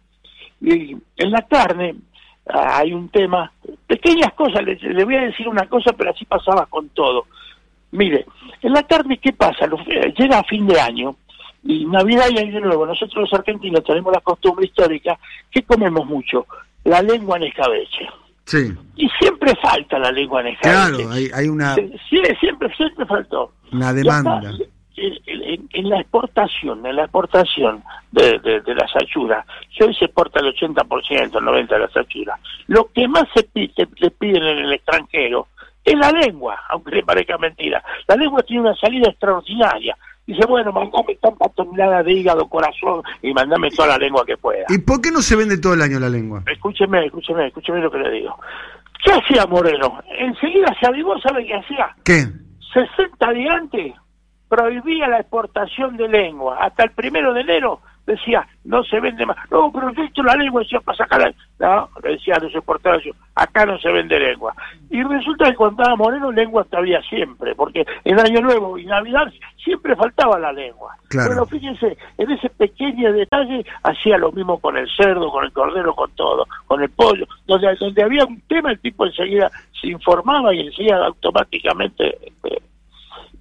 Y 0.62 0.96
en 1.18 1.32
la 1.32 1.42
carne 1.44 1.96
ah, 2.48 2.78
hay 2.78 2.94
un 2.94 3.10
tema, 3.10 3.52
pequeñas 3.86 4.34
cosas, 4.34 4.64
le, 4.64 5.04
voy 5.04 5.16
a 5.16 5.22
decir 5.22 5.48
una 5.48 5.68
cosa, 5.68 5.94
pero 5.94 6.12
así 6.12 6.26
pasaba 6.26 6.66
con 6.66 6.90
todo. 6.90 7.26
Mire, 7.92 8.26
en 8.62 8.74
la 8.74 8.84
carne, 8.84 9.18
¿qué 9.18 9.34
pasa? 9.34 9.68
llega 10.18 10.40
a 10.40 10.44
fin 10.44 10.66
de 10.66 10.80
año 10.80 11.16
y 11.64 11.86
Navidad 11.86 12.28
y 12.32 12.38
Año 12.38 12.60
Nuevo, 12.60 12.86
nosotros 12.86 13.30
los 13.30 13.34
argentinos 13.34 13.84
tenemos 13.84 14.14
la 14.14 14.22
costumbre 14.22 14.66
histórica 14.66 15.18
que 15.52 15.64
comemos 15.64 16.06
mucho, 16.06 16.46
la 16.84 17.02
lengua 17.02 17.38
en 17.38 17.44
escabeche. 17.44 18.08
Sí. 18.46 18.72
Y 18.96 19.10
siempre 19.20 19.54
falta 19.62 19.98
la 20.00 20.12
lengua 20.12 20.42
en 20.42 20.48
escabeche. 20.48 20.98
Claro, 21.04 21.12
hay, 21.12 21.30
hay 21.34 21.48
una, 21.48 21.74
Sí, 21.76 21.92
siempre, 22.10 22.74
siempre 22.76 23.06
faltó. 23.06 23.52
una 23.72 23.92
demanda. 23.94 24.38
acá, 24.40 24.50
En, 24.98 25.14
en- 25.26 25.70
en 25.74 25.90
la 25.90 26.00
exportación, 26.00 26.86
en 26.86 26.96
la 26.96 27.04
exportación 27.04 27.84
de, 28.12 28.40
de, 28.40 28.62
de 28.62 28.76
las 28.76 28.96
achuras, 28.96 29.46
que 29.78 29.84
hoy 29.84 29.94
se 29.96 30.06
exporta 30.06 30.40
el 30.40 30.54
80%, 30.56 31.22
el 31.22 31.32
90% 31.32 31.68
de 31.68 31.80
las 31.80 31.98
achuras, 31.98 32.40
lo 32.68 32.90
que 32.94 33.06
más 33.08 33.26
se 33.36 33.44
pide, 33.44 33.88
le 33.98 34.10
piden 34.12 34.44
en 34.44 34.58
el 34.60 34.74
extranjero 34.74 35.48
es 35.84 35.96
la 35.96 36.12
lengua, 36.12 36.58
aunque 36.70 36.96
le 36.96 37.04
parezca 37.04 37.38
mentira. 37.38 37.84
La 38.08 38.16
lengua 38.16 38.42
tiene 38.44 38.62
una 38.62 38.76
salida 38.76 39.10
extraordinaria. 39.10 39.98
Dice, 40.28 40.46
bueno, 40.48 40.72
mandame 40.72 41.16
tantas 41.22 41.54
toneladas 41.54 42.04
de 42.06 42.14
hígado, 42.14 42.48
corazón, 42.48 43.04
y 43.22 43.32
mandame 43.34 43.70
toda 43.70 43.90
la 43.90 43.98
lengua 44.00 44.26
que 44.26 44.38
pueda. 44.38 44.66
¿Y 44.70 44.80
por 44.80 45.00
qué 45.00 45.12
no 45.12 45.22
se 45.22 45.36
vende 45.36 45.60
todo 45.60 45.76
el 45.76 45.82
año 45.82 46.00
la 46.00 46.10
lengua? 46.10 46.44
Escúcheme, 46.52 47.06
escúcheme, 47.06 47.48
escúcheme 47.48 47.80
lo 47.80 47.92
que 47.92 48.00
le 48.00 48.10
digo. 48.10 48.36
¿Qué 49.04 49.12
hacía 49.12 49.46
Moreno? 49.46 50.00
Enseguida 50.18 50.76
se 50.80 50.88
avivó, 50.88 51.20
¿sabe 51.20 51.46
qué 51.46 51.54
hacía? 51.54 51.96
¿Qué? 52.04 52.26
60 52.74 53.32
días 53.34 53.56
antes 53.56 53.94
prohibía 54.50 55.08
la 55.08 55.20
exportación 55.20 55.96
de 55.96 56.08
lengua. 56.08 56.58
Hasta 56.60 56.84
el 56.84 56.92
primero 56.92 57.34
de 57.34 57.42
enero 57.42 57.82
decía, 58.06 58.48
no 58.66 58.84
se 58.84 59.00
vende 59.00 59.26
más. 59.26 59.38
No, 59.50 59.72
pero 59.72 59.92
yo 59.94 60.04
he 60.04 60.06
hecho 60.08 60.22
la 60.24 60.36
lengua, 60.36 60.62
decía, 60.62 60.80
para 60.80 60.98
sacarla. 60.98 61.34
No, 61.60 61.90
le 62.04 62.12
decía 62.12 62.36
a 62.36 62.40
los 62.40 62.54
exportadores, 62.54 63.14
acá 63.34 63.66
no 63.66 63.78
se 63.80 63.92
vende 63.92 64.20
lengua. 64.20 64.54
Y 64.90 65.02
resulta 65.04 65.46
que 65.50 65.56
cuando 65.56 65.82
estaba 65.82 65.96
Moreno, 65.96 66.32
lengua 66.32 66.66
había 66.72 67.02
siempre, 67.04 67.56
porque 67.56 67.86
en 68.04 68.20
Año 68.20 68.42
Nuevo 68.42 68.78
y 68.78 68.86
Navidad 68.86 69.32
siempre 69.64 69.96
faltaba 69.96 70.38
la 70.38 70.52
lengua. 70.52 70.96
Claro. 71.10 71.30
Pero 71.32 71.46
fíjense, 71.46 71.98
en 72.18 72.32
ese 72.32 72.50
pequeño 72.50 73.12
detalle 73.14 73.66
hacía 73.84 74.18
lo 74.18 74.32
mismo 74.32 74.60
con 74.60 74.78
el 74.78 74.88
cerdo, 74.96 75.32
con 75.32 75.44
el 75.46 75.52
cordero, 75.52 75.96
con 75.96 76.12
todo, 76.12 76.46
con 76.68 76.82
el 76.84 76.90
pollo. 76.90 77.26
Donde, 77.48 77.74
donde 77.80 78.04
había 78.04 78.26
un 78.26 78.42
tema, 78.42 78.72
el 78.72 78.80
tipo 78.80 79.06
enseguida 79.06 79.50
se 79.82 79.88
informaba 79.88 80.54
y 80.54 80.62
enseguida 80.68 81.06
automáticamente 81.06 82.18
este, 82.28 82.62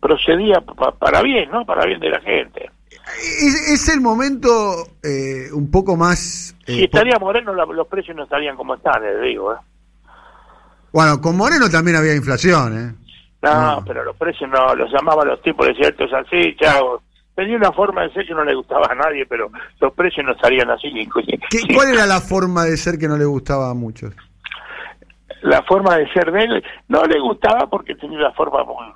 procedía 0.00 0.60
pa- 0.60 0.92
para 0.92 1.22
bien, 1.22 1.50
¿no? 1.50 1.64
Para 1.64 1.84
bien 1.86 2.00
de 2.00 2.10
la 2.10 2.20
gente. 2.20 2.70
Es, 3.06 3.70
es 3.72 3.88
el 3.94 4.00
momento 4.00 4.86
eh, 5.02 5.48
un 5.52 5.70
poco 5.70 5.96
más... 5.96 6.56
eh, 6.66 6.72
si 6.74 6.84
estaría 6.84 7.18
Moreno, 7.18 7.54
la- 7.54 7.66
los 7.66 7.86
precios 7.86 8.16
no 8.16 8.24
estarían 8.24 8.56
como 8.56 8.74
están, 8.74 9.02
les 9.02 9.20
digo, 9.22 9.52
¿eh? 9.52 9.56
Bueno, 10.92 11.20
con 11.20 11.36
Moreno 11.36 11.68
también 11.68 11.96
había 11.96 12.14
inflación, 12.14 12.78
¿eh? 12.78 12.94
No, 13.42 13.76
No. 13.76 13.84
pero 13.84 14.04
los 14.04 14.16
precios 14.16 14.48
no, 14.50 14.74
los 14.74 14.90
llamaban 14.92 15.28
los 15.28 15.42
tipos, 15.42 15.66
decían 15.66 15.90
esto 15.90 16.04
es 16.04 16.12
así, 16.14 16.56
chao. 16.58 17.02
Tenía 17.34 17.56
una 17.56 17.72
forma 17.72 18.02
de 18.02 18.12
ser 18.12 18.26
que 18.26 18.32
no 18.34 18.44
le 18.44 18.54
gustaba 18.54 18.86
a 18.90 18.94
nadie, 18.94 19.26
pero 19.26 19.50
los 19.80 19.92
precios 19.92 20.24
no 20.24 20.32
estarían 20.32 20.70
así 20.70 20.90
ni 20.92 21.06
¿Qué- 21.50 21.74
¿Cuál 21.74 21.92
era 21.94 22.06
la 22.06 22.20
forma 22.20 22.64
de 22.64 22.76
ser 22.76 22.96
que 22.96 23.08
no 23.08 23.16
le 23.18 23.24
gustaba 23.24 23.70
a 23.70 23.74
muchos? 23.74 24.14
la 25.42 25.62
forma 25.64 25.96
de 25.98 26.10
ser 26.12 26.32
de 26.32 26.42
él 26.44 26.64
no 26.88 27.04
le 27.04 27.20
gustaba 27.20 27.68
porque 27.68 27.94
tenía 27.96 28.16
una 28.18 28.32
forma 28.32 28.64
muy 28.64 28.86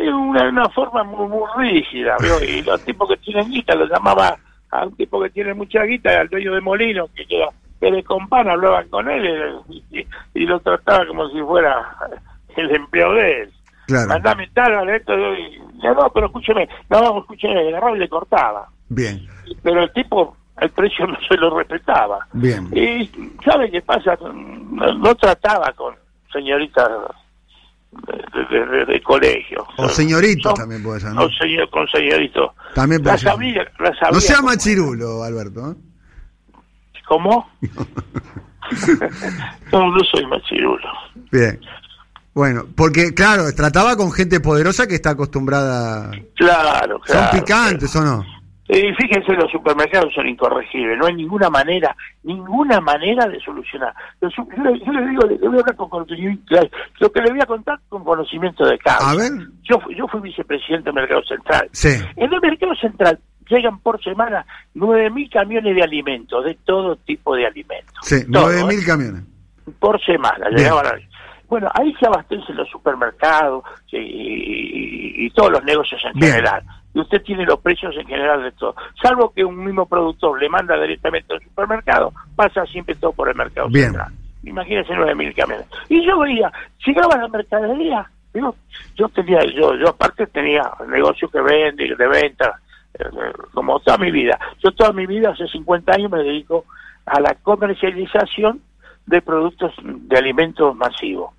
eh, 0.00 0.12
una, 0.12 0.48
una 0.48 0.68
forma 0.70 1.02
muy, 1.04 1.28
muy 1.28 1.42
rígida 1.56 2.16
¿vio? 2.20 2.42
y 2.48 2.62
los 2.62 2.80
tipos 2.84 3.08
que 3.08 3.16
tienen 3.18 3.50
guita 3.50 3.74
lo 3.74 3.86
llamaba 3.86 4.36
a 4.70 4.84
un 4.86 4.94
tipo 4.96 5.20
que 5.22 5.30
tiene 5.30 5.54
mucha 5.54 5.82
guita 5.84 6.20
al 6.20 6.28
dueño 6.28 6.54
de 6.54 6.60
molino 6.60 7.08
que 7.14 7.24
que 7.26 7.90
de 7.92 8.02
compan 8.02 8.48
hablaban 8.48 8.88
con 8.88 9.08
él 9.08 9.24
eh, 9.26 9.76
y, 9.92 10.06
y 10.34 10.46
lo 10.46 10.58
trataba 10.60 11.06
como 11.06 11.28
si 11.30 11.40
fuera 11.40 11.96
el 12.56 12.74
empleo 12.74 13.12
de 13.14 13.42
él 13.42 13.52
Claro. 13.86 14.08
mandame 14.08 14.46
tal 14.52 14.86
esto 14.90 15.14
y, 15.16 15.58
no, 15.82 15.94
no 15.94 16.10
pero 16.12 16.26
escúcheme 16.26 16.68
no 16.90 17.20
escúcheme 17.20 17.70
y 17.70 17.98
le 17.98 18.08
cortaba 18.08 18.68
Bien, 18.90 19.26
pero 19.62 19.82
el 19.82 19.92
tipo 19.92 20.36
el 20.60 20.68
precio 20.70 21.06
no 21.06 21.16
se 21.26 21.36
lo 21.38 21.56
respetaba 21.56 22.18
bien. 22.34 22.68
y 22.72 23.10
¿sabe 23.44 23.70
qué 23.70 23.80
pasa? 23.80 24.18
No, 24.20 24.92
no 24.94 25.14
trataba 25.14 25.72
con 25.72 25.94
señoritas 26.32 26.88
de, 27.92 28.86
de- 28.86 29.02
colegio. 29.02 29.66
O 29.78 29.88
señoritos 29.88 30.50
Son- 30.50 30.54
también 30.54 30.82
puede 30.82 31.00
ser, 31.00 31.12
¿no? 31.12 31.24
o 31.24 31.30
señor, 31.30 31.70
con 31.70 31.86
señoritos. 31.88 32.50
También 32.74 33.02
puede 33.02 33.18
ser. 33.18 33.32
No 34.12 34.20
sea 34.20 34.36
cómo- 34.36 34.48
machirulo, 34.48 35.22
Alberto. 35.24 35.70
¿eh? 35.72 35.74
¿Cómo? 37.06 37.48
no, 39.72 39.90
no 39.90 40.04
soy 40.04 40.26
machirulo. 40.26 40.88
Bien. 41.32 41.60
Bueno, 42.34 42.66
porque 42.76 43.14
claro, 43.14 43.44
trataba 43.56 43.96
con 43.96 44.12
gente 44.12 44.40
poderosa 44.40 44.86
que 44.86 44.94
está 44.94 45.10
acostumbrada... 45.10 46.10
Claro, 46.36 47.00
¿Son 47.04 47.16
claro. 47.16 47.38
picantes 47.38 47.96
o 47.96 48.02
no? 48.02 48.24
Y 48.70 48.92
fíjense, 48.94 49.32
los 49.32 49.50
supermercados 49.50 50.12
son 50.14 50.28
incorregibles, 50.28 50.98
no 50.98 51.06
hay 51.06 51.14
ninguna 51.14 51.48
manera, 51.48 51.96
ninguna 52.22 52.80
manera 52.82 53.26
de 53.26 53.40
solucionar. 53.40 53.94
Yo, 54.20 54.28
le- 54.62 54.78
yo 54.84 54.92
le 54.92 55.06
digo, 55.08 55.22
le, 55.26 55.38
le 55.38 55.48
voy 55.48 55.56
a 55.56 55.60
hablar 55.60 55.76
con 55.76 55.88
conocimiento, 55.88 56.54
lo 57.00 57.10
que 57.10 57.20
le 57.22 57.30
voy 57.30 57.40
a 57.40 57.46
contar 57.46 57.78
con 57.88 58.04
conocimiento 58.04 58.66
de 58.66 58.78
causa. 58.78 59.10
A 59.10 59.14
ver. 59.16 59.30
Yo, 59.62 59.80
fui- 59.80 59.94
yo 59.96 60.06
fui 60.08 60.20
vicepresidente 60.20 60.84
del 60.84 60.94
Mercado 60.94 61.22
Central. 61.24 61.68
Sí. 61.72 61.88
En 62.16 62.30
el 62.32 62.40
Mercado 62.42 62.74
Central 62.74 63.18
llegan 63.48 63.78
por 63.80 64.02
semana 64.04 64.44
9.000 64.74 65.30
camiones 65.32 65.74
de 65.74 65.82
alimentos, 65.82 66.44
de 66.44 66.54
todo 66.66 66.96
tipo 66.96 67.34
de 67.34 67.46
alimentos. 67.46 67.94
Sí, 68.02 68.30
Todo, 68.30 68.50
9.000 68.52 68.82
¿eh? 68.82 68.86
camiones. 68.86 69.22
por 69.78 69.98
semana. 70.04 70.50
Llegaban 70.50 70.84
ahí. 70.94 71.08
Bueno, 71.48 71.70
ahí 71.72 71.94
se 71.98 72.06
abastecen 72.06 72.56
los 72.56 72.68
supermercados 72.68 73.64
y, 73.90 73.96
y- 73.96 75.26
y 75.26 75.30
todos 75.30 75.52
los 75.52 75.64
negocios 75.64 76.00
en 76.04 76.12
Bien. 76.20 76.32
general. 76.32 76.62
Y 76.98 77.00
usted 77.00 77.22
tiene 77.22 77.44
los 77.44 77.60
precios 77.60 77.94
en 77.96 78.08
general 78.08 78.42
de 78.42 78.50
todo. 78.50 78.74
Salvo 79.00 79.32
que 79.32 79.44
un 79.44 79.64
mismo 79.64 79.86
productor 79.86 80.42
le 80.42 80.48
manda 80.48 80.74
directamente 80.80 81.32
al 81.32 81.40
supermercado, 81.40 82.12
pasa 82.34 82.66
siempre 82.66 82.96
todo 82.96 83.12
por 83.12 83.28
el 83.28 83.36
mercado 83.36 83.68
Bien. 83.68 83.84
central. 83.84 84.12
Imagínense 84.42 84.92
9.000 84.92 85.34
camiones. 85.36 85.66
Y 85.88 86.04
yo 86.04 86.18
veía, 86.18 86.50
llegaba 86.84 87.16
la 87.16 87.28
mercadería, 87.28 88.10
digo, 88.34 88.56
yo 88.96 89.08
tenía, 89.10 89.38
yo, 89.44 89.76
yo 89.76 89.90
aparte 89.90 90.26
tenía 90.26 90.62
negocio 90.88 91.28
que 91.28 91.40
vende, 91.40 91.94
de 91.94 92.08
venta, 92.08 92.58
eh, 92.94 93.04
como 93.54 93.78
toda 93.78 93.96
mi 93.98 94.10
vida. 94.10 94.36
Yo 94.58 94.72
toda 94.72 94.92
mi 94.92 95.06
vida, 95.06 95.30
hace 95.30 95.46
50 95.46 95.94
años, 95.94 96.10
me 96.10 96.24
dedico 96.24 96.64
a 97.06 97.20
la 97.20 97.36
comercialización 97.44 98.60
de 99.06 99.22
productos 99.22 99.72
de 99.84 100.18
alimentos 100.18 100.74
masivos. 100.74 101.32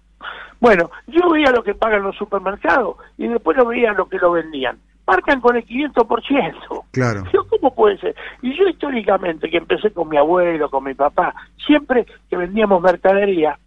Bueno, 0.61 0.89
yo 1.07 1.29
veía 1.29 1.51
lo 1.51 1.63
que 1.63 1.75
pagan 1.75 2.03
los 2.03 2.15
supermercados 2.15 2.95
y 3.17 3.27
después 3.27 3.57
lo 3.57 3.65
veía 3.65 3.91
lo 3.91 4.07
que 4.07 4.19
lo 4.19 4.31
vendían. 4.31 4.77
Marcan 5.09 5.41
con 5.41 5.55
el 5.55 5.65
500%. 5.65 6.83
Claro. 6.91 7.23
Yo, 7.33 7.47
¿Cómo 7.47 7.73
puede 7.73 7.97
ser? 7.97 8.15
Y 8.43 8.55
yo 8.55 8.67
históricamente, 8.67 9.49
que 9.49 9.57
empecé 9.57 9.91
con 9.91 10.07
mi 10.07 10.17
abuelo, 10.17 10.69
con 10.69 10.83
mi 10.83 10.93
papá, 10.93 11.33
siempre 11.65 12.05
que 12.29 12.37
vendíamos 12.37 12.79
mercadería, 12.81 13.57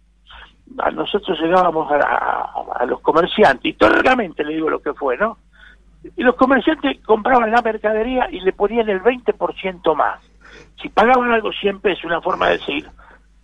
a 0.79 0.89
nosotros 0.91 1.37
llegábamos 1.41 1.91
a, 1.91 1.95
a- 1.97 2.63
a 2.79 2.85
los 2.85 3.01
comerciantes, 3.01 3.65
históricamente 3.65 4.43
le 4.45 4.53
digo 4.55 4.69
lo 4.69 4.81
que 4.81 4.93
fue, 4.93 5.17
¿no? 5.17 5.37
Y 6.15 6.23
los 6.23 6.35
comerciantes 6.35 6.99
compraban 7.05 7.51
la 7.51 7.61
mercadería 7.61 8.29
y 8.31 8.39
le 8.39 8.53
ponían 8.53 8.87
el 8.89 9.01
20% 9.01 9.95
más. 9.95 10.21
Si 10.81 10.87
pagaban 10.89 11.29
algo 11.31 11.51
100 11.51 11.81
pesos, 11.81 12.05
una 12.05 12.21
forma 12.21 12.47
de 12.47 12.57
decir, 12.57 12.87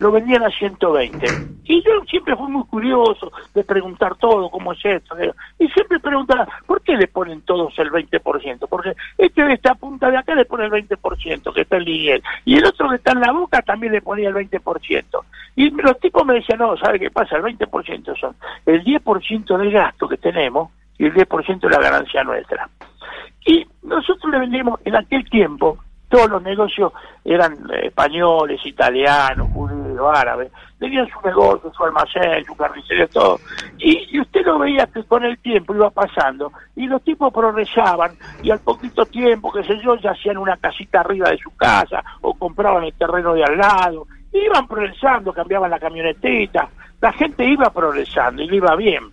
lo 0.00 0.10
vendían 0.10 0.42
a 0.42 0.50
120. 0.50 1.26
Y 1.64 1.82
yo 1.84 1.90
siempre 2.08 2.34
fui 2.34 2.50
muy 2.50 2.64
curioso 2.64 3.30
de 3.54 3.62
preguntar 3.62 4.16
todo, 4.16 4.50
cómo 4.50 4.72
es 4.72 4.78
esto. 4.82 5.14
Y 5.58 5.68
siempre 5.68 6.00
preguntaba, 6.00 6.48
¿por 6.66 6.80
qué 6.82 6.96
le 6.96 7.06
ponen 7.06 7.42
todos 7.42 7.78
el 7.78 7.90
20%? 7.90 8.66
Porque 8.68 8.94
este 9.18 9.44
de 9.44 9.52
esta 9.52 9.74
punta 9.74 10.10
de 10.10 10.16
acá 10.16 10.34
le 10.34 10.46
pone 10.46 10.64
el 10.64 10.70
20%, 10.70 11.52
que 11.52 11.60
está 11.60 11.76
el 11.76 11.84
Miguel. 11.84 12.22
Y 12.46 12.56
el 12.56 12.64
otro 12.64 12.88
que 12.88 12.96
está 12.96 13.12
en 13.12 13.20
la 13.20 13.30
boca 13.30 13.60
también 13.60 13.92
le 13.92 14.00
ponía 14.00 14.30
el 14.30 14.34
20%. 14.34 15.04
Y 15.56 15.70
los 15.70 16.00
tipos 16.00 16.24
me 16.24 16.34
decían, 16.34 16.58
no, 16.60 16.76
¿sabe 16.78 16.98
qué 16.98 17.10
pasa? 17.10 17.36
El 17.36 17.42
20% 17.42 18.18
son 18.18 18.34
el 18.64 18.82
10% 18.82 19.58
del 19.58 19.70
gasto 19.70 20.08
que 20.08 20.16
tenemos 20.16 20.70
y 20.98 21.06
el 21.06 21.14
10% 21.14 21.60
de 21.60 21.70
la 21.70 21.78
ganancia 21.78 22.24
nuestra. 22.24 22.70
Y 23.44 23.66
nosotros 23.82 24.32
le 24.32 24.38
vendíamos 24.38 24.80
en 24.84 24.96
aquel 24.96 25.28
tiempo, 25.28 25.78
todos 26.10 26.28
los 26.28 26.42
negocios 26.42 26.92
eran 27.24 27.54
eh, 27.72 27.86
españoles, 27.86 28.60
italianos, 28.66 29.48
judíos, 29.52 29.79
árabes, 30.08 30.52
tenían 30.78 31.08
su 31.08 31.20
negocio, 31.26 31.72
su 31.72 31.84
almacén, 31.84 32.44
su 32.44 32.56
carnicería, 32.56 33.06
todo. 33.08 33.40
Y, 33.78 34.18
usted 34.20 34.44
lo 34.44 34.58
veía 34.58 34.86
que 34.86 35.02
con 35.04 35.24
el 35.24 35.38
tiempo 35.38 35.74
iba 35.74 35.90
pasando 35.90 36.52
y 36.76 36.86
los 36.86 37.02
tipos 37.02 37.32
progresaban 37.32 38.12
y 38.42 38.50
al 38.50 38.60
poquito 38.60 39.04
tiempo, 39.06 39.52
qué 39.52 39.64
sé 39.64 39.78
yo, 39.82 39.96
ya 39.96 40.12
hacían 40.12 40.38
una 40.38 40.56
casita 40.56 41.00
arriba 41.00 41.30
de 41.30 41.38
su 41.38 41.54
casa 41.56 42.02
o 42.20 42.34
compraban 42.34 42.84
el 42.84 42.94
terreno 42.94 43.34
de 43.34 43.44
al 43.44 43.58
lado. 43.58 44.06
Iban 44.32 44.68
progresando, 44.68 45.32
cambiaban 45.32 45.70
la 45.70 45.80
camionetita, 45.80 46.68
la 47.00 47.12
gente 47.12 47.44
iba 47.44 47.70
progresando 47.70 48.42
y 48.42 48.48
le 48.48 48.56
iba 48.56 48.76
bien. 48.76 49.10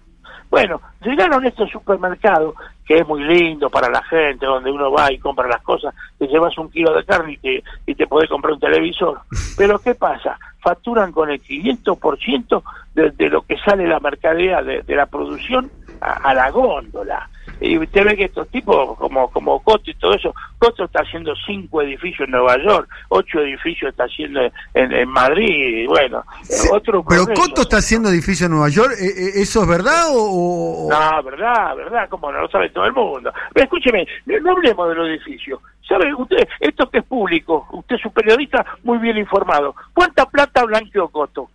Bueno, 0.50 0.82
llegaron 1.02 1.46
estos 1.46 1.70
supermercados, 1.70 2.56
que 2.88 3.00
es 3.00 3.08
muy 3.08 3.24
lindo 3.24 3.70
para 3.70 3.90
la 3.90 4.02
gente, 4.04 4.46
donde 4.46 4.72
uno 4.72 4.90
va 4.92 5.12
y 5.12 5.20
compra 5.20 5.48
las 5.48 5.62
cosas, 5.62 5.94
te 6.18 6.28
llevas 6.28 6.58
un 6.58 6.72
kilo 6.72 6.94
de 6.94 7.04
carne 7.04 7.34
y 7.34 7.38
te, 7.38 7.64
y 7.86 7.96
te 7.96 8.08
podés 8.08 8.30
comprar 8.30 8.54
un 8.54 8.60
televisor. 8.60 9.20
Pero 9.58 9.78
¿qué 9.80 9.94
pasa? 9.94 10.40
Facturan 10.60 11.12
con 11.12 11.30
el 11.30 11.42
500% 11.42 12.64
de, 12.94 13.12
de 13.12 13.30
lo 13.30 13.42
que 13.42 13.58
sale 13.58 13.86
la 13.88 14.00
mercadería 14.00 14.62
de, 14.62 14.82
de 14.84 14.96
la 14.96 15.06
producción 15.06 15.70
a, 16.00 16.14
a 16.30 16.34
la 16.34 16.50
góndola. 16.50 17.30
Y 17.60 17.78
usted 17.78 18.04
ve 18.06 18.16
que 18.16 18.26
estos 18.26 18.48
tipos, 18.50 18.98
como 18.98 19.30
como 19.32 19.62
Coto 19.64 19.90
y 19.90 19.94
todo 19.96 20.14
eso, 20.14 20.34
Coto 20.60 20.86
está 20.86 21.02
haciendo 21.02 21.34
cinco 21.46 21.82
edificios 21.82 22.28
en 22.28 22.32
Nueva 22.32 22.58
York, 22.64 22.90
ocho 23.10 23.40
edificios 23.40 23.92
está 23.92 24.04
haciendo 24.04 24.42
en, 24.74 24.92
en 24.92 25.10
Madrid, 25.10 25.84
y 25.84 25.88
bueno, 25.88 26.24
Sí, 26.44 26.68
otro 26.72 27.04
pero. 27.04 27.26
Coto 27.28 27.62
está 27.62 27.78
haciendo 27.78 28.10
edificio 28.10 28.46
en 28.46 28.52
Nueva 28.54 28.70
York, 28.70 28.94
¿e- 29.00 29.06
e- 29.06 29.42
¿eso 29.42 29.62
es 29.64 29.68
verdad 29.68 30.06
o...? 30.10 30.88
No, 30.90 31.24
verdad, 31.24 31.76
verdad, 31.76 32.10
como 32.10 32.32
no 32.32 32.42
lo 32.42 32.50
sabe 32.50 32.70
todo 32.70 32.86
el 32.86 32.94
mundo. 32.94 33.32
Pero 33.54 33.64
escúcheme, 33.66 34.08
no 34.26 34.52
hablemos 34.52 34.90
de 34.90 34.96
los 34.96 35.08
edificios. 35.10 35.60
¿Sabe 35.88 36.14
usted, 36.14 36.48
esto 36.60 36.90
que 36.90 37.00
es 37.00 37.06
público, 37.06 37.68
usted 37.72 37.96
es 37.96 38.06
un 38.06 38.12
periodista 38.12 38.66
muy 38.84 38.98
bien 38.98 39.18
informado, 39.18 39.74
¿cuánta 39.94 40.26
plata 40.26 40.64
blanqueó 40.66 41.08
Coto? 41.10 41.50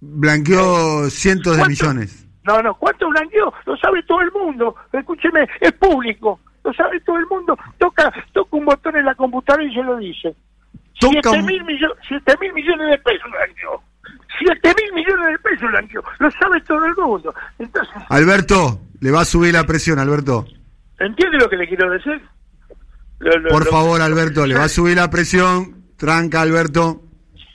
Blanqueó 0.00 1.10
cientos 1.10 1.56
de 1.56 1.66
millones. 1.66 2.26
No, 2.44 2.62
no, 2.62 2.74
¿cuánto 2.74 3.08
blanqueó? 3.10 3.52
Lo 3.66 3.76
sabe 3.76 4.02
todo 4.04 4.20
el 4.22 4.32
mundo. 4.32 4.74
Escúcheme, 4.92 5.46
es 5.60 5.72
público. 5.72 6.40
Lo 6.64 6.72
sabe 6.72 7.00
todo 7.00 7.16
el 7.18 7.26
mundo. 7.26 7.56
Toca, 7.78 8.12
toca 8.32 8.56
un 8.56 8.64
botón 8.64 8.96
en 8.96 9.04
la 9.04 9.14
computadora 9.14 9.64
y 9.64 9.74
se 9.74 9.82
lo 9.82 9.96
dice. 9.96 10.34
Toca 10.98 11.12
Siete 11.22 11.28
un- 11.30 11.46
mil, 11.46 11.64
millo- 11.64 11.94
millones 12.54 12.90
de 12.90 12.98
pesos 12.98 13.30
blanqueó. 13.30 13.82
Siete 14.38 14.74
mil 14.82 14.92
millones 14.94 15.26
de 15.32 15.38
pesos 15.38 15.70
blanqueó. 15.70 16.02
Lo 16.18 16.30
sabe 16.32 16.60
todo 16.62 16.84
el 16.84 16.94
mundo. 16.96 17.34
Entonces, 17.58 17.94
Alberto, 18.08 18.80
le 19.00 19.10
va 19.10 19.20
a 19.22 19.24
subir 19.24 19.52
la 19.54 19.64
presión, 19.64 19.98
Alberto. 19.98 20.46
¿entiende 20.98 21.38
lo 21.38 21.48
que 21.48 21.56
le 21.56 21.66
quiero 21.68 21.90
decir? 21.90 22.20
Lo- 23.20 23.38
lo- 23.38 23.50
Por 23.50 23.64
lo- 23.66 23.70
favor, 23.70 24.00
Alberto, 24.02 24.46
le 24.46 24.54
va 24.54 24.64
a 24.64 24.68
subir 24.68 24.96
la 24.96 25.10
presión. 25.10 25.84
Tranca, 25.96 26.40
Alberto. 26.40 27.02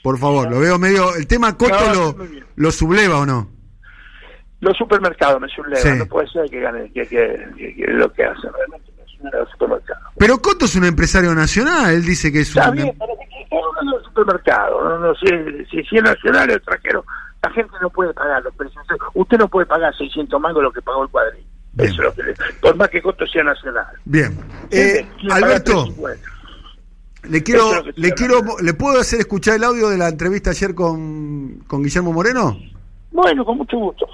Por 0.02 0.18
favor, 0.18 0.48
lo 0.48 0.60
veo 0.60 0.78
medio... 0.78 1.16
¿El 1.16 1.26
tema 1.26 1.56
Coto 1.56 1.74
No, 1.92 2.14
lo, 2.14 2.26
lo 2.54 2.70
subleva 2.70 3.18
o 3.18 3.26
no? 3.26 3.50
Los 4.60 4.76
supermercados 4.76 5.40
me 5.40 5.48
sublevan. 5.48 5.82
Sí. 5.82 5.98
No 5.98 6.06
puede 6.06 6.28
ser 6.28 6.48
que 6.50 6.60
gane 6.60 6.90
que, 6.92 7.06
que, 7.06 7.46
que- 7.56 7.74
que 7.74 7.86
lo 7.88 8.12
que 8.12 8.24
hacen 8.24 8.50
realmente 8.52 8.90
los 9.32 9.50
supermercados. 9.50 10.02
Pero 10.18 10.38
Coto 10.38 10.64
es 10.66 10.76
un 10.76 10.84
empresario 10.84 11.34
nacional, 11.34 11.92
él 11.94 12.04
dice 12.04 12.30
que 12.32 12.40
es 12.40 12.48
Está 12.48 12.68
un... 12.70 12.76
bien, 12.76 12.96
pero 12.98 13.12
que 13.18 13.42
está 13.42 13.56
hablando 13.56 13.96
del 13.96 14.04
supermercado. 14.06 14.84
No, 14.88 14.98
no, 14.98 15.14
si, 15.14 15.26
si, 15.70 15.82
si 15.84 15.96
es 15.96 16.02
nacional 16.02 16.48
o 16.50 16.52
extranjero, 16.54 17.04
la 17.42 17.50
gente 17.50 17.72
no 17.80 17.90
puede 17.90 18.12
pagar 18.14 18.42
los 18.42 18.54
precios. 18.54 18.84
Usted 19.14 19.38
no 19.38 19.48
puede 19.48 19.66
pagar 19.66 19.94
600 19.96 20.40
mangos 20.40 20.62
lo 20.62 20.72
que 20.72 20.82
pagó 20.82 21.02
el 21.04 21.08
cuadril. 21.10 21.44
Bien. 21.72 21.90
Eso 21.90 22.02
es 22.02 22.08
lo 22.08 22.14
que 22.14 22.22
le- 22.22 22.34
por 22.60 22.76
más 22.76 22.88
que 22.88 23.02
costo 23.02 23.26
sea 23.26 23.42
nacional. 23.44 23.86
Bien. 24.04 24.38
Eh, 24.70 25.06
pagar 25.28 25.44
Alberto, 25.44 25.72
350. 25.84 26.30
le 27.28 27.42
quiero, 27.42 27.74
es 27.88 27.98
le 27.98 28.12
quiero, 28.12 28.38
hablando. 28.38 28.62
¿le 28.62 28.74
puedo 28.74 29.00
hacer 29.00 29.20
escuchar 29.20 29.56
el 29.56 29.64
audio 29.64 29.88
de 29.88 29.98
la 29.98 30.08
entrevista 30.08 30.50
ayer 30.50 30.74
con, 30.74 31.64
con 31.66 31.82
Guillermo 31.82 32.12
Moreno? 32.12 32.56
Bueno, 33.10 33.44
con 33.44 33.58
mucho 33.58 33.76
gusto. 33.78 34.06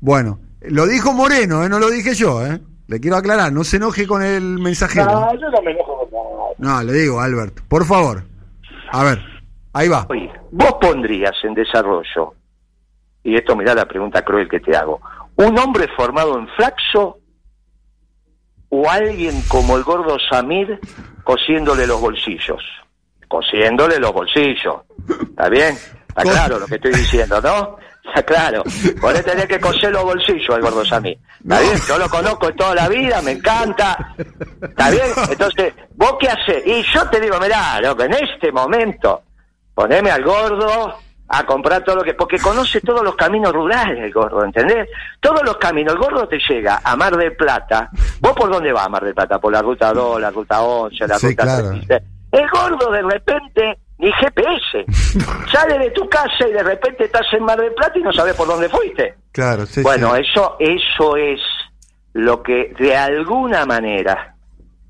Bueno, 0.00 0.40
lo 0.60 0.86
dijo 0.86 1.12
Moreno, 1.12 1.64
¿eh? 1.64 1.68
no 1.68 1.78
lo 1.78 1.90
dije 1.90 2.14
yo, 2.14 2.44
¿eh? 2.44 2.60
Le 2.88 3.00
quiero 3.00 3.16
aclarar, 3.16 3.52
no 3.52 3.64
se 3.64 3.78
enoje 3.78 4.06
con 4.06 4.22
el 4.22 4.58
mensajero. 4.58 5.06
No, 5.06 5.34
yo 5.34 5.50
no 5.50 5.62
me 5.62 5.72
enojo 5.72 6.08
con 6.08 6.10
nada. 6.10 6.82
No, 6.82 6.82
le 6.84 6.92
digo, 6.92 7.20
Albert, 7.20 7.60
por 7.68 7.84
favor. 7.84 8.22
A 8.92 9.02
ver, 9.02 9.20
ahí 9.72 9.88
va. 9.88 10.06
Oye, 10.08 10.30
vos 10.52 10.74
pondrías 10.80 11.34
en 11.42 11.54
desarrollo, 11.54 12.34
y 13.24 13.34
esto 13.34 13.56
mirá 13.56 13.74
la 13.74 13.86
pregunta 13.86 14.24
cruel 14.24 14.48
que 14.48 14.60
te 14.60 14.76
hago, 14.76 15.00
un 15.36 15.58
hombre 15.58 15.88
formado 15.96 16.38
en 16.38 16.46
flaxo 16.48 17.18
o 18.68 18.88
alguien 18.88 19.42
como 19.48 19.76
el 19.76 19.82
gordo 19.82 20.16
Samir 20.30 20.78
cosiéndole 21.24 21.86
los 21.86 22.00
bolsillos. 22.00 22.62
Cosiéndole 23.28 23.98
los 23.98 24.12
bolsillos. 24.12 24.76
¿Está 25.08 25.48
bien? 25.48 25.74
Está 26.08 26.22
claro 26.22 26.58
lo 26.60 26.66
que 26.66 26.76
estoy 26.76 26.92
diciendo, 26.92 27.40
¿no? 27.40 27.76
Claro. 28.26 28.62
Vos 29.00 29.12
le 29.12 29.22
tenés 29.22 29.46
que 29.46 29.60
coser 29.60 29.92
los 29.92 30.02
bolsillos 30.02 30.50
al 30.54 30.62
gordo 30.62 30.84
Samir. 30.84 31.18
¿Está 31.42 31.60
bien? 31.60 31.76
Yo 31.86 31.98
lo 31.98 32.08
conozco 32.08 32.52
toda 32.54 32.74
la 32.74 32.88
vida, 32.88 33.20
me 33.22 33.32
encanta. 33.32 34.14
¿Está 34.60 34.90
bien? 34.90 35.04
Entonces, 35.30 35.74
¿vos 35.94 36.16
qué 36.18 36.28
haces? 36.28 36.66
Y 36.66 36.82
yo 36.82 37.08
te 37.10 37.20
digo, 37.20 37.38
mirá, 37.40 37.80
loco, 37.80 38.02
en 38.02 38.14
este 38.14 38.50
momento, 38.50 39.22
poneme 39.74 40.10
al 40.10 40.24
gordo 40.24 40.98
a 41.28 41.44
comprar 41.44 41.82
todo 41.84 41.96
lo 41.96 42.02
que... 42.04 42.14
Porque 42.14 42.38
conoce 42.38 42.80
todos 42.80 43.02
los 43.02 43.14
caminos 43.16 43.52
rurales 43.52 43.98
el 44.02 44.12
gordo, 44.12 44.44
¿entendés? 44.44 44.88
Todos 45.20 45.42
los 45.44 45.56
caminos. 45.58 45.94
El 45.94 45.98
gordo 46.00 46.26
te 46.28 46.38
llega 46.48 46.80
a 46.82 46.96
Mar 46.96 47.16
del 47.16 47.36
Plata. 47.36 47.90
¿Vos 48.20 48.32
por 48.32 48.50
dónde 48.50 48.72
vas 48.72 48.86
a 48.86 48.88
Mar 48.88 49.04
del 49.04 49.14
Plata? 49.14 49.38
Por 49.38 49.52
la 49.52 49.60
ruta 49.62 49.92
2, 49.92 50.20
la 50.20 50.30
ruta 50.30 50.62
11, 50.62 51.06
la 51.08 51.18
Sí, 51.18 51.28
ruta 51.28 51.42
claro. 51.42 51.68
36. 51.70 52.02
El 52.32 52.48
gordo 52.50 52.90
de 52.92 53.02
repente, 53.02 53.78
ni 54.06 54.12
GPS. 54.12 54.84
Sale 55.52 55.78
de 55.78 55.90
tu 55.90 56.08
casa 56.08 56.48
y 56.48 56.52
de 56.52 56.62
repente 56.62 57.04
estás 57.04 57.26
en 57.32 57.44
Mar 57.44 57.60
del 57.60 57.74
Plata 57.74 57.98
y 57.98 58.02
no 58.02 58.12
sabes 58.12 58.34
por 58.34 58.46
dónde 58.46 58.68
fuiste. 58.68 59.14
Claro, 59.32 59.66
sí, 59.66 59.82
Bueno, 59.82 60.14
sí. 60.14 60.22
eso, 60.22 60.56
eso 60.60 61.16
es 61.16 61.40
lo 62.12 62.42
que 62.42 62.72
de 62.78 62.96
alguna 62.96 63.66
manera 63.66 64.34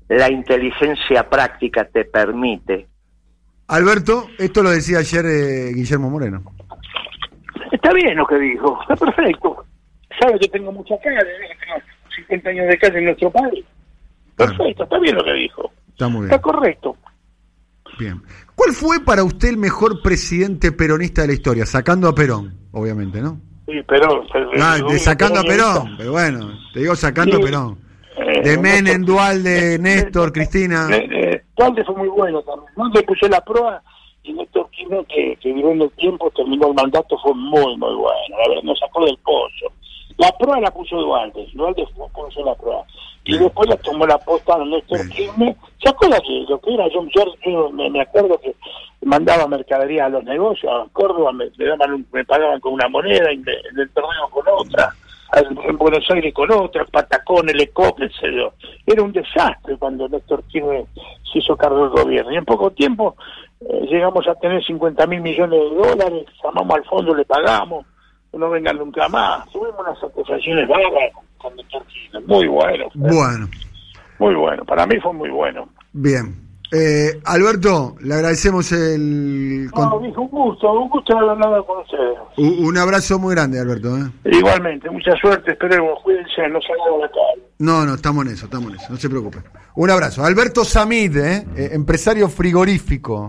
la 0.09 0.31
inteligencia 0.31 1.27
práctica 1.29 1.85
te 1.85 2.05
permite. 2.05 2.87
Alberto, 3.67 4.27
esto 4.37 4.63
lo 4.63 4.69
decía 4.69 4.99
ayer 4.99 5.25
eh, 5.25 5.71
Guillermo 5.73 6.09
Moreno. 6.09 6.43
Está 7.71 7.91
bien 7.93 8.15
lo 8.15 8.25
que 8.25 8.37
dijo, 8.39 8.79
está 8.81 8.95
perfecto. 8.95 9.65
Sabe 10.19 10.39
que 10.39 10.47
tengo 10.47 10.71
mucha 10.71 10.95
calle, 10.99 11.17
¿eh? 11.19 11.57
tengo 11.59 11.81
50 12.15 12.49
años 12.49 12.67
de 12.69 12.77
calle 12.77 12.97
en 12.99 13.05
nuestro 13.05 13.29
país. 13.31 13.65
Perfecto, 14.37 14.83
está 14.83 14.99
bien 14.99 15.15
lo 15.15 15.23
que 15.23 15.33
dijo. 15.33 15.71
Está 15.89 16.07
muy 16.07 16.25
Está 16.25 16.37
bien. 16.37 16.41
correcto. 16.43 16.97
Bien. 17.99 18.21
¿Cuál 18.57 18.73
fue 18.73 18.99
para 19.05 19.23
usted 19.23 19.49
el 19.49 19.57
mejor 19.57 20.01
presidente 20.01 20.71
peronista 20.71 21.21
de 21.21 21.27
la 21.27 21.33
historia? 21.35 21.65
Sacando 21.67 22.07
a 22.09 22.15
Perón, 22.15 22.57
obviamente, 22.71 23.21
¿no? 23.21 23.39
Sí, 23.67 23.73
pero- 23.87 24.23
Ah, 24.59 24.77
de 24.89 24.97
sacando 24.97 25.39
a 25.41 25.43
Perón, 25.43 25.93
pero 25.95 26.11
bueno, 26.13 26.49
te 26.73 26.79
digo 26.79 26.95
sacando 26.95 27.37
a. 27.37 27.39
Perón. 27.39 27.77
Eh, 28.17 28.41
De 28.43 28.57
Menem, 28.57 29.03
Néstor- 29.03 29.05
Dualde, 29.05 29.77
Néstor, 29.79 30.33
Cristina. 30.33 30.87
Eh, 30.91 31.07
eh, 31.11 31.43
Dualde 31.55 31.85
fue 31.85 31.95
muy 31.97 32.07
bueno 32.07 32.41
también. 32.41 32.71
Dualde 32.75 33.03
puso 33.03 33.27
la 33.27 33.41
prueba 33.41 33.79
y 34.23 34.33
Néstor 34.33 34.67
Kirchner, 34.71 35.05
que, 35.05 35.37
que 35.39 35.53
duró 35.53 35.71
en 35.73 35.81
el 35.83 35.91
tiempo, 35.91 36.31
terminó 36.35 36.67
el 36.69 36.73
mandato, 36.73 37.15
fue 37.21 37.35
muy, 37.35 37.77
muy 37.77 37.93
bueno. 37.93 38.19
La 38.31 38.47
verdad, 38.49 38.63
nos 38.63 38.79
sacó 38.79 39.05
del 39.05 39.17
pozo. 39.23 39.71
La 40.17 40.31
prueba 40.37 40.59
la 40.59 40.71
puso 40.71 40.97
Dualde. 40.97 41.47
Dualde 41.53 41.85
fue, 41.95 42.07
puso 42.09 42.43
la 42.43 42.55
prueba. 42.55 42.83
Y 43.23 43.31
Bien. 43.31 43.43
después 43.43 43.69
la 43.69 43.77
tomó 43.77 44.05
la 44.07 44.17
posta 44.17 44.57
Néstor. 44.57 45.09
Kirchner. 45.09 45.55
¿Se 45.83 45.89
acuerda 45.89 46.19
que 46.21 46.45
lo 46.49 46.59
que 46.59 46.73
era 46.73 46.85
John 46.93 47.09
George? 47.13 47.37
Yo 47.45 47.69
me, 47.71 47.89
me 47.89 48.01
acuerdo 48.01 48.37
que 48.39 48.55
mandaba 49.03 49.47
mercadería 49.47 50.05
a 50.05 50.09
los 50.09 50.23
negocios, 50.23 50.71
a 50.73 50.87
Córdoba, 50.93 51.31
me, 51.33 51.45
me 51.57 51.65
daban 51.65 51.93
un- 51.93 52.07
me 52.11 52.25
pagaban 52.25 52.59
con 52.59 52.73
una 52.73 52.87
moneda 52.89 53.31
y 53.31 53.37
me, 53.37 53.51
en 53.53 53.79
el 53.79 53.89
torneo 53.91 54.27
con 54.31 54.45
otra. 54.47 54.89
En 55.67 55.77
Buenos 55.77 56.09
Aires 56.09 56.33
con 56.33 56.49
otra, 56.51 56.85
Patacón, 56.85 57.49
el 57.49 57.59
ECOP, 57.59 57.99
etc. 58.01 58.49
Era 58.85 59.03
un 59.03 59.11
desastre 59.11 59.75
cuando 59.77 60.07
Néstor 60.07 60.41
Kirchner 60.43 60.85
se 61.31 61.39
hizo 61.39 61.57
cargo 61.57 61.81
del 61.89 61.89
gobierno. 62.03 62.31
Y 62.31 62.37
en 62.37 62.45
poco 62.45 62.71
tiempo 62.71 63.17
eh, 63.59 63.87
llegamos 63.89 64.25
a 64.25 64.35
tener 64.35 64.63
50 64.63 65.05
mil 65.05 65.19
millones 65.19 65.59
de 65.59 65.75
dólares, 65.75 66.25
llamamos 66.41 66.75
al 66.77 66.85
fondo, 66.85 67.13
le 67.13 67.25
pagamos, 67.25 67.85
no 68.33 68.49
vengan 68.49 68.77
nunca 68.77 69.07
más. 69.09 69.49
Tuvimos 69.51 69.79
unas 69.79 70.03
acusaciones 70.03 70.67
bárbaras 70.67 71.11
con 71.37 71.55
Néstor 71.55 71.83
Kirchner, 71.87 72.23
muy 72.27 72.47
bueno. 72.47 72.85
fue, 72.93 73.01
Bueno, 73.13 73.47
Muy 74.19 74.35
bueno, 74.35 74.65
para 74.65 74.85
mí 74.87 74.95
fue 75.01 75.13
muy 75.13 75.29
bueno. 75.29 75.69
bien. 75.93 76.43
Eh, 76.69 77.21
Alberto, 77.23 77.95
le 78.01 78.13
agradecemos 78.15 78.69
el... 78.73 79.69
con- 79.71 79.87
No, 79.89 79.99
dijo 79.99 80.21
un 80.23 80.27
gusto, 80.27 80.69
un 80.73 80.89
gusto 80.89 81.17
haber 81.17 81.29
hablado 81.29 81.65
con 81.65 81.79
ustedes. 81.79 82.17
un 82.35 82.65
un 82.65 82.77
abrazo 82.77 83.17
muy 83.19 83.33
grande, 83.35 83.57
Alberto. 83.57 83.95
¿eh? 83.97 84.11
Igualmente, 84.25 84.89
mucha 84.89 85.15
suerte, 85.15 85.51
esperemos, 85.51 85.97
cuídense, 86.03 86.41
no 86.49 86.59
salgan 86.61 86.93
a 86.95 86.97
la 87.03 87.07
calle. 87.07 87.47
No, 87.59 87.85
no, 87.85 87.93
estamos 87.95 88.25
en 88.25 88.33
eso, 88.33 88.45
estamos 88.47 88.69
en 88.71 88.75
eso, 88.79 88.87
no 88.89 88.97
se 88.97 89.09
preocupe. 89.09 89.37
Un 89.75 89.89
abrazo. 89.91 90.25
Alberto 90.25 90.65
Samid. 90.65 91.15
Eh, 91.15 91.45
empresario 91.71 92.27
frigorífico. 92.27 93.25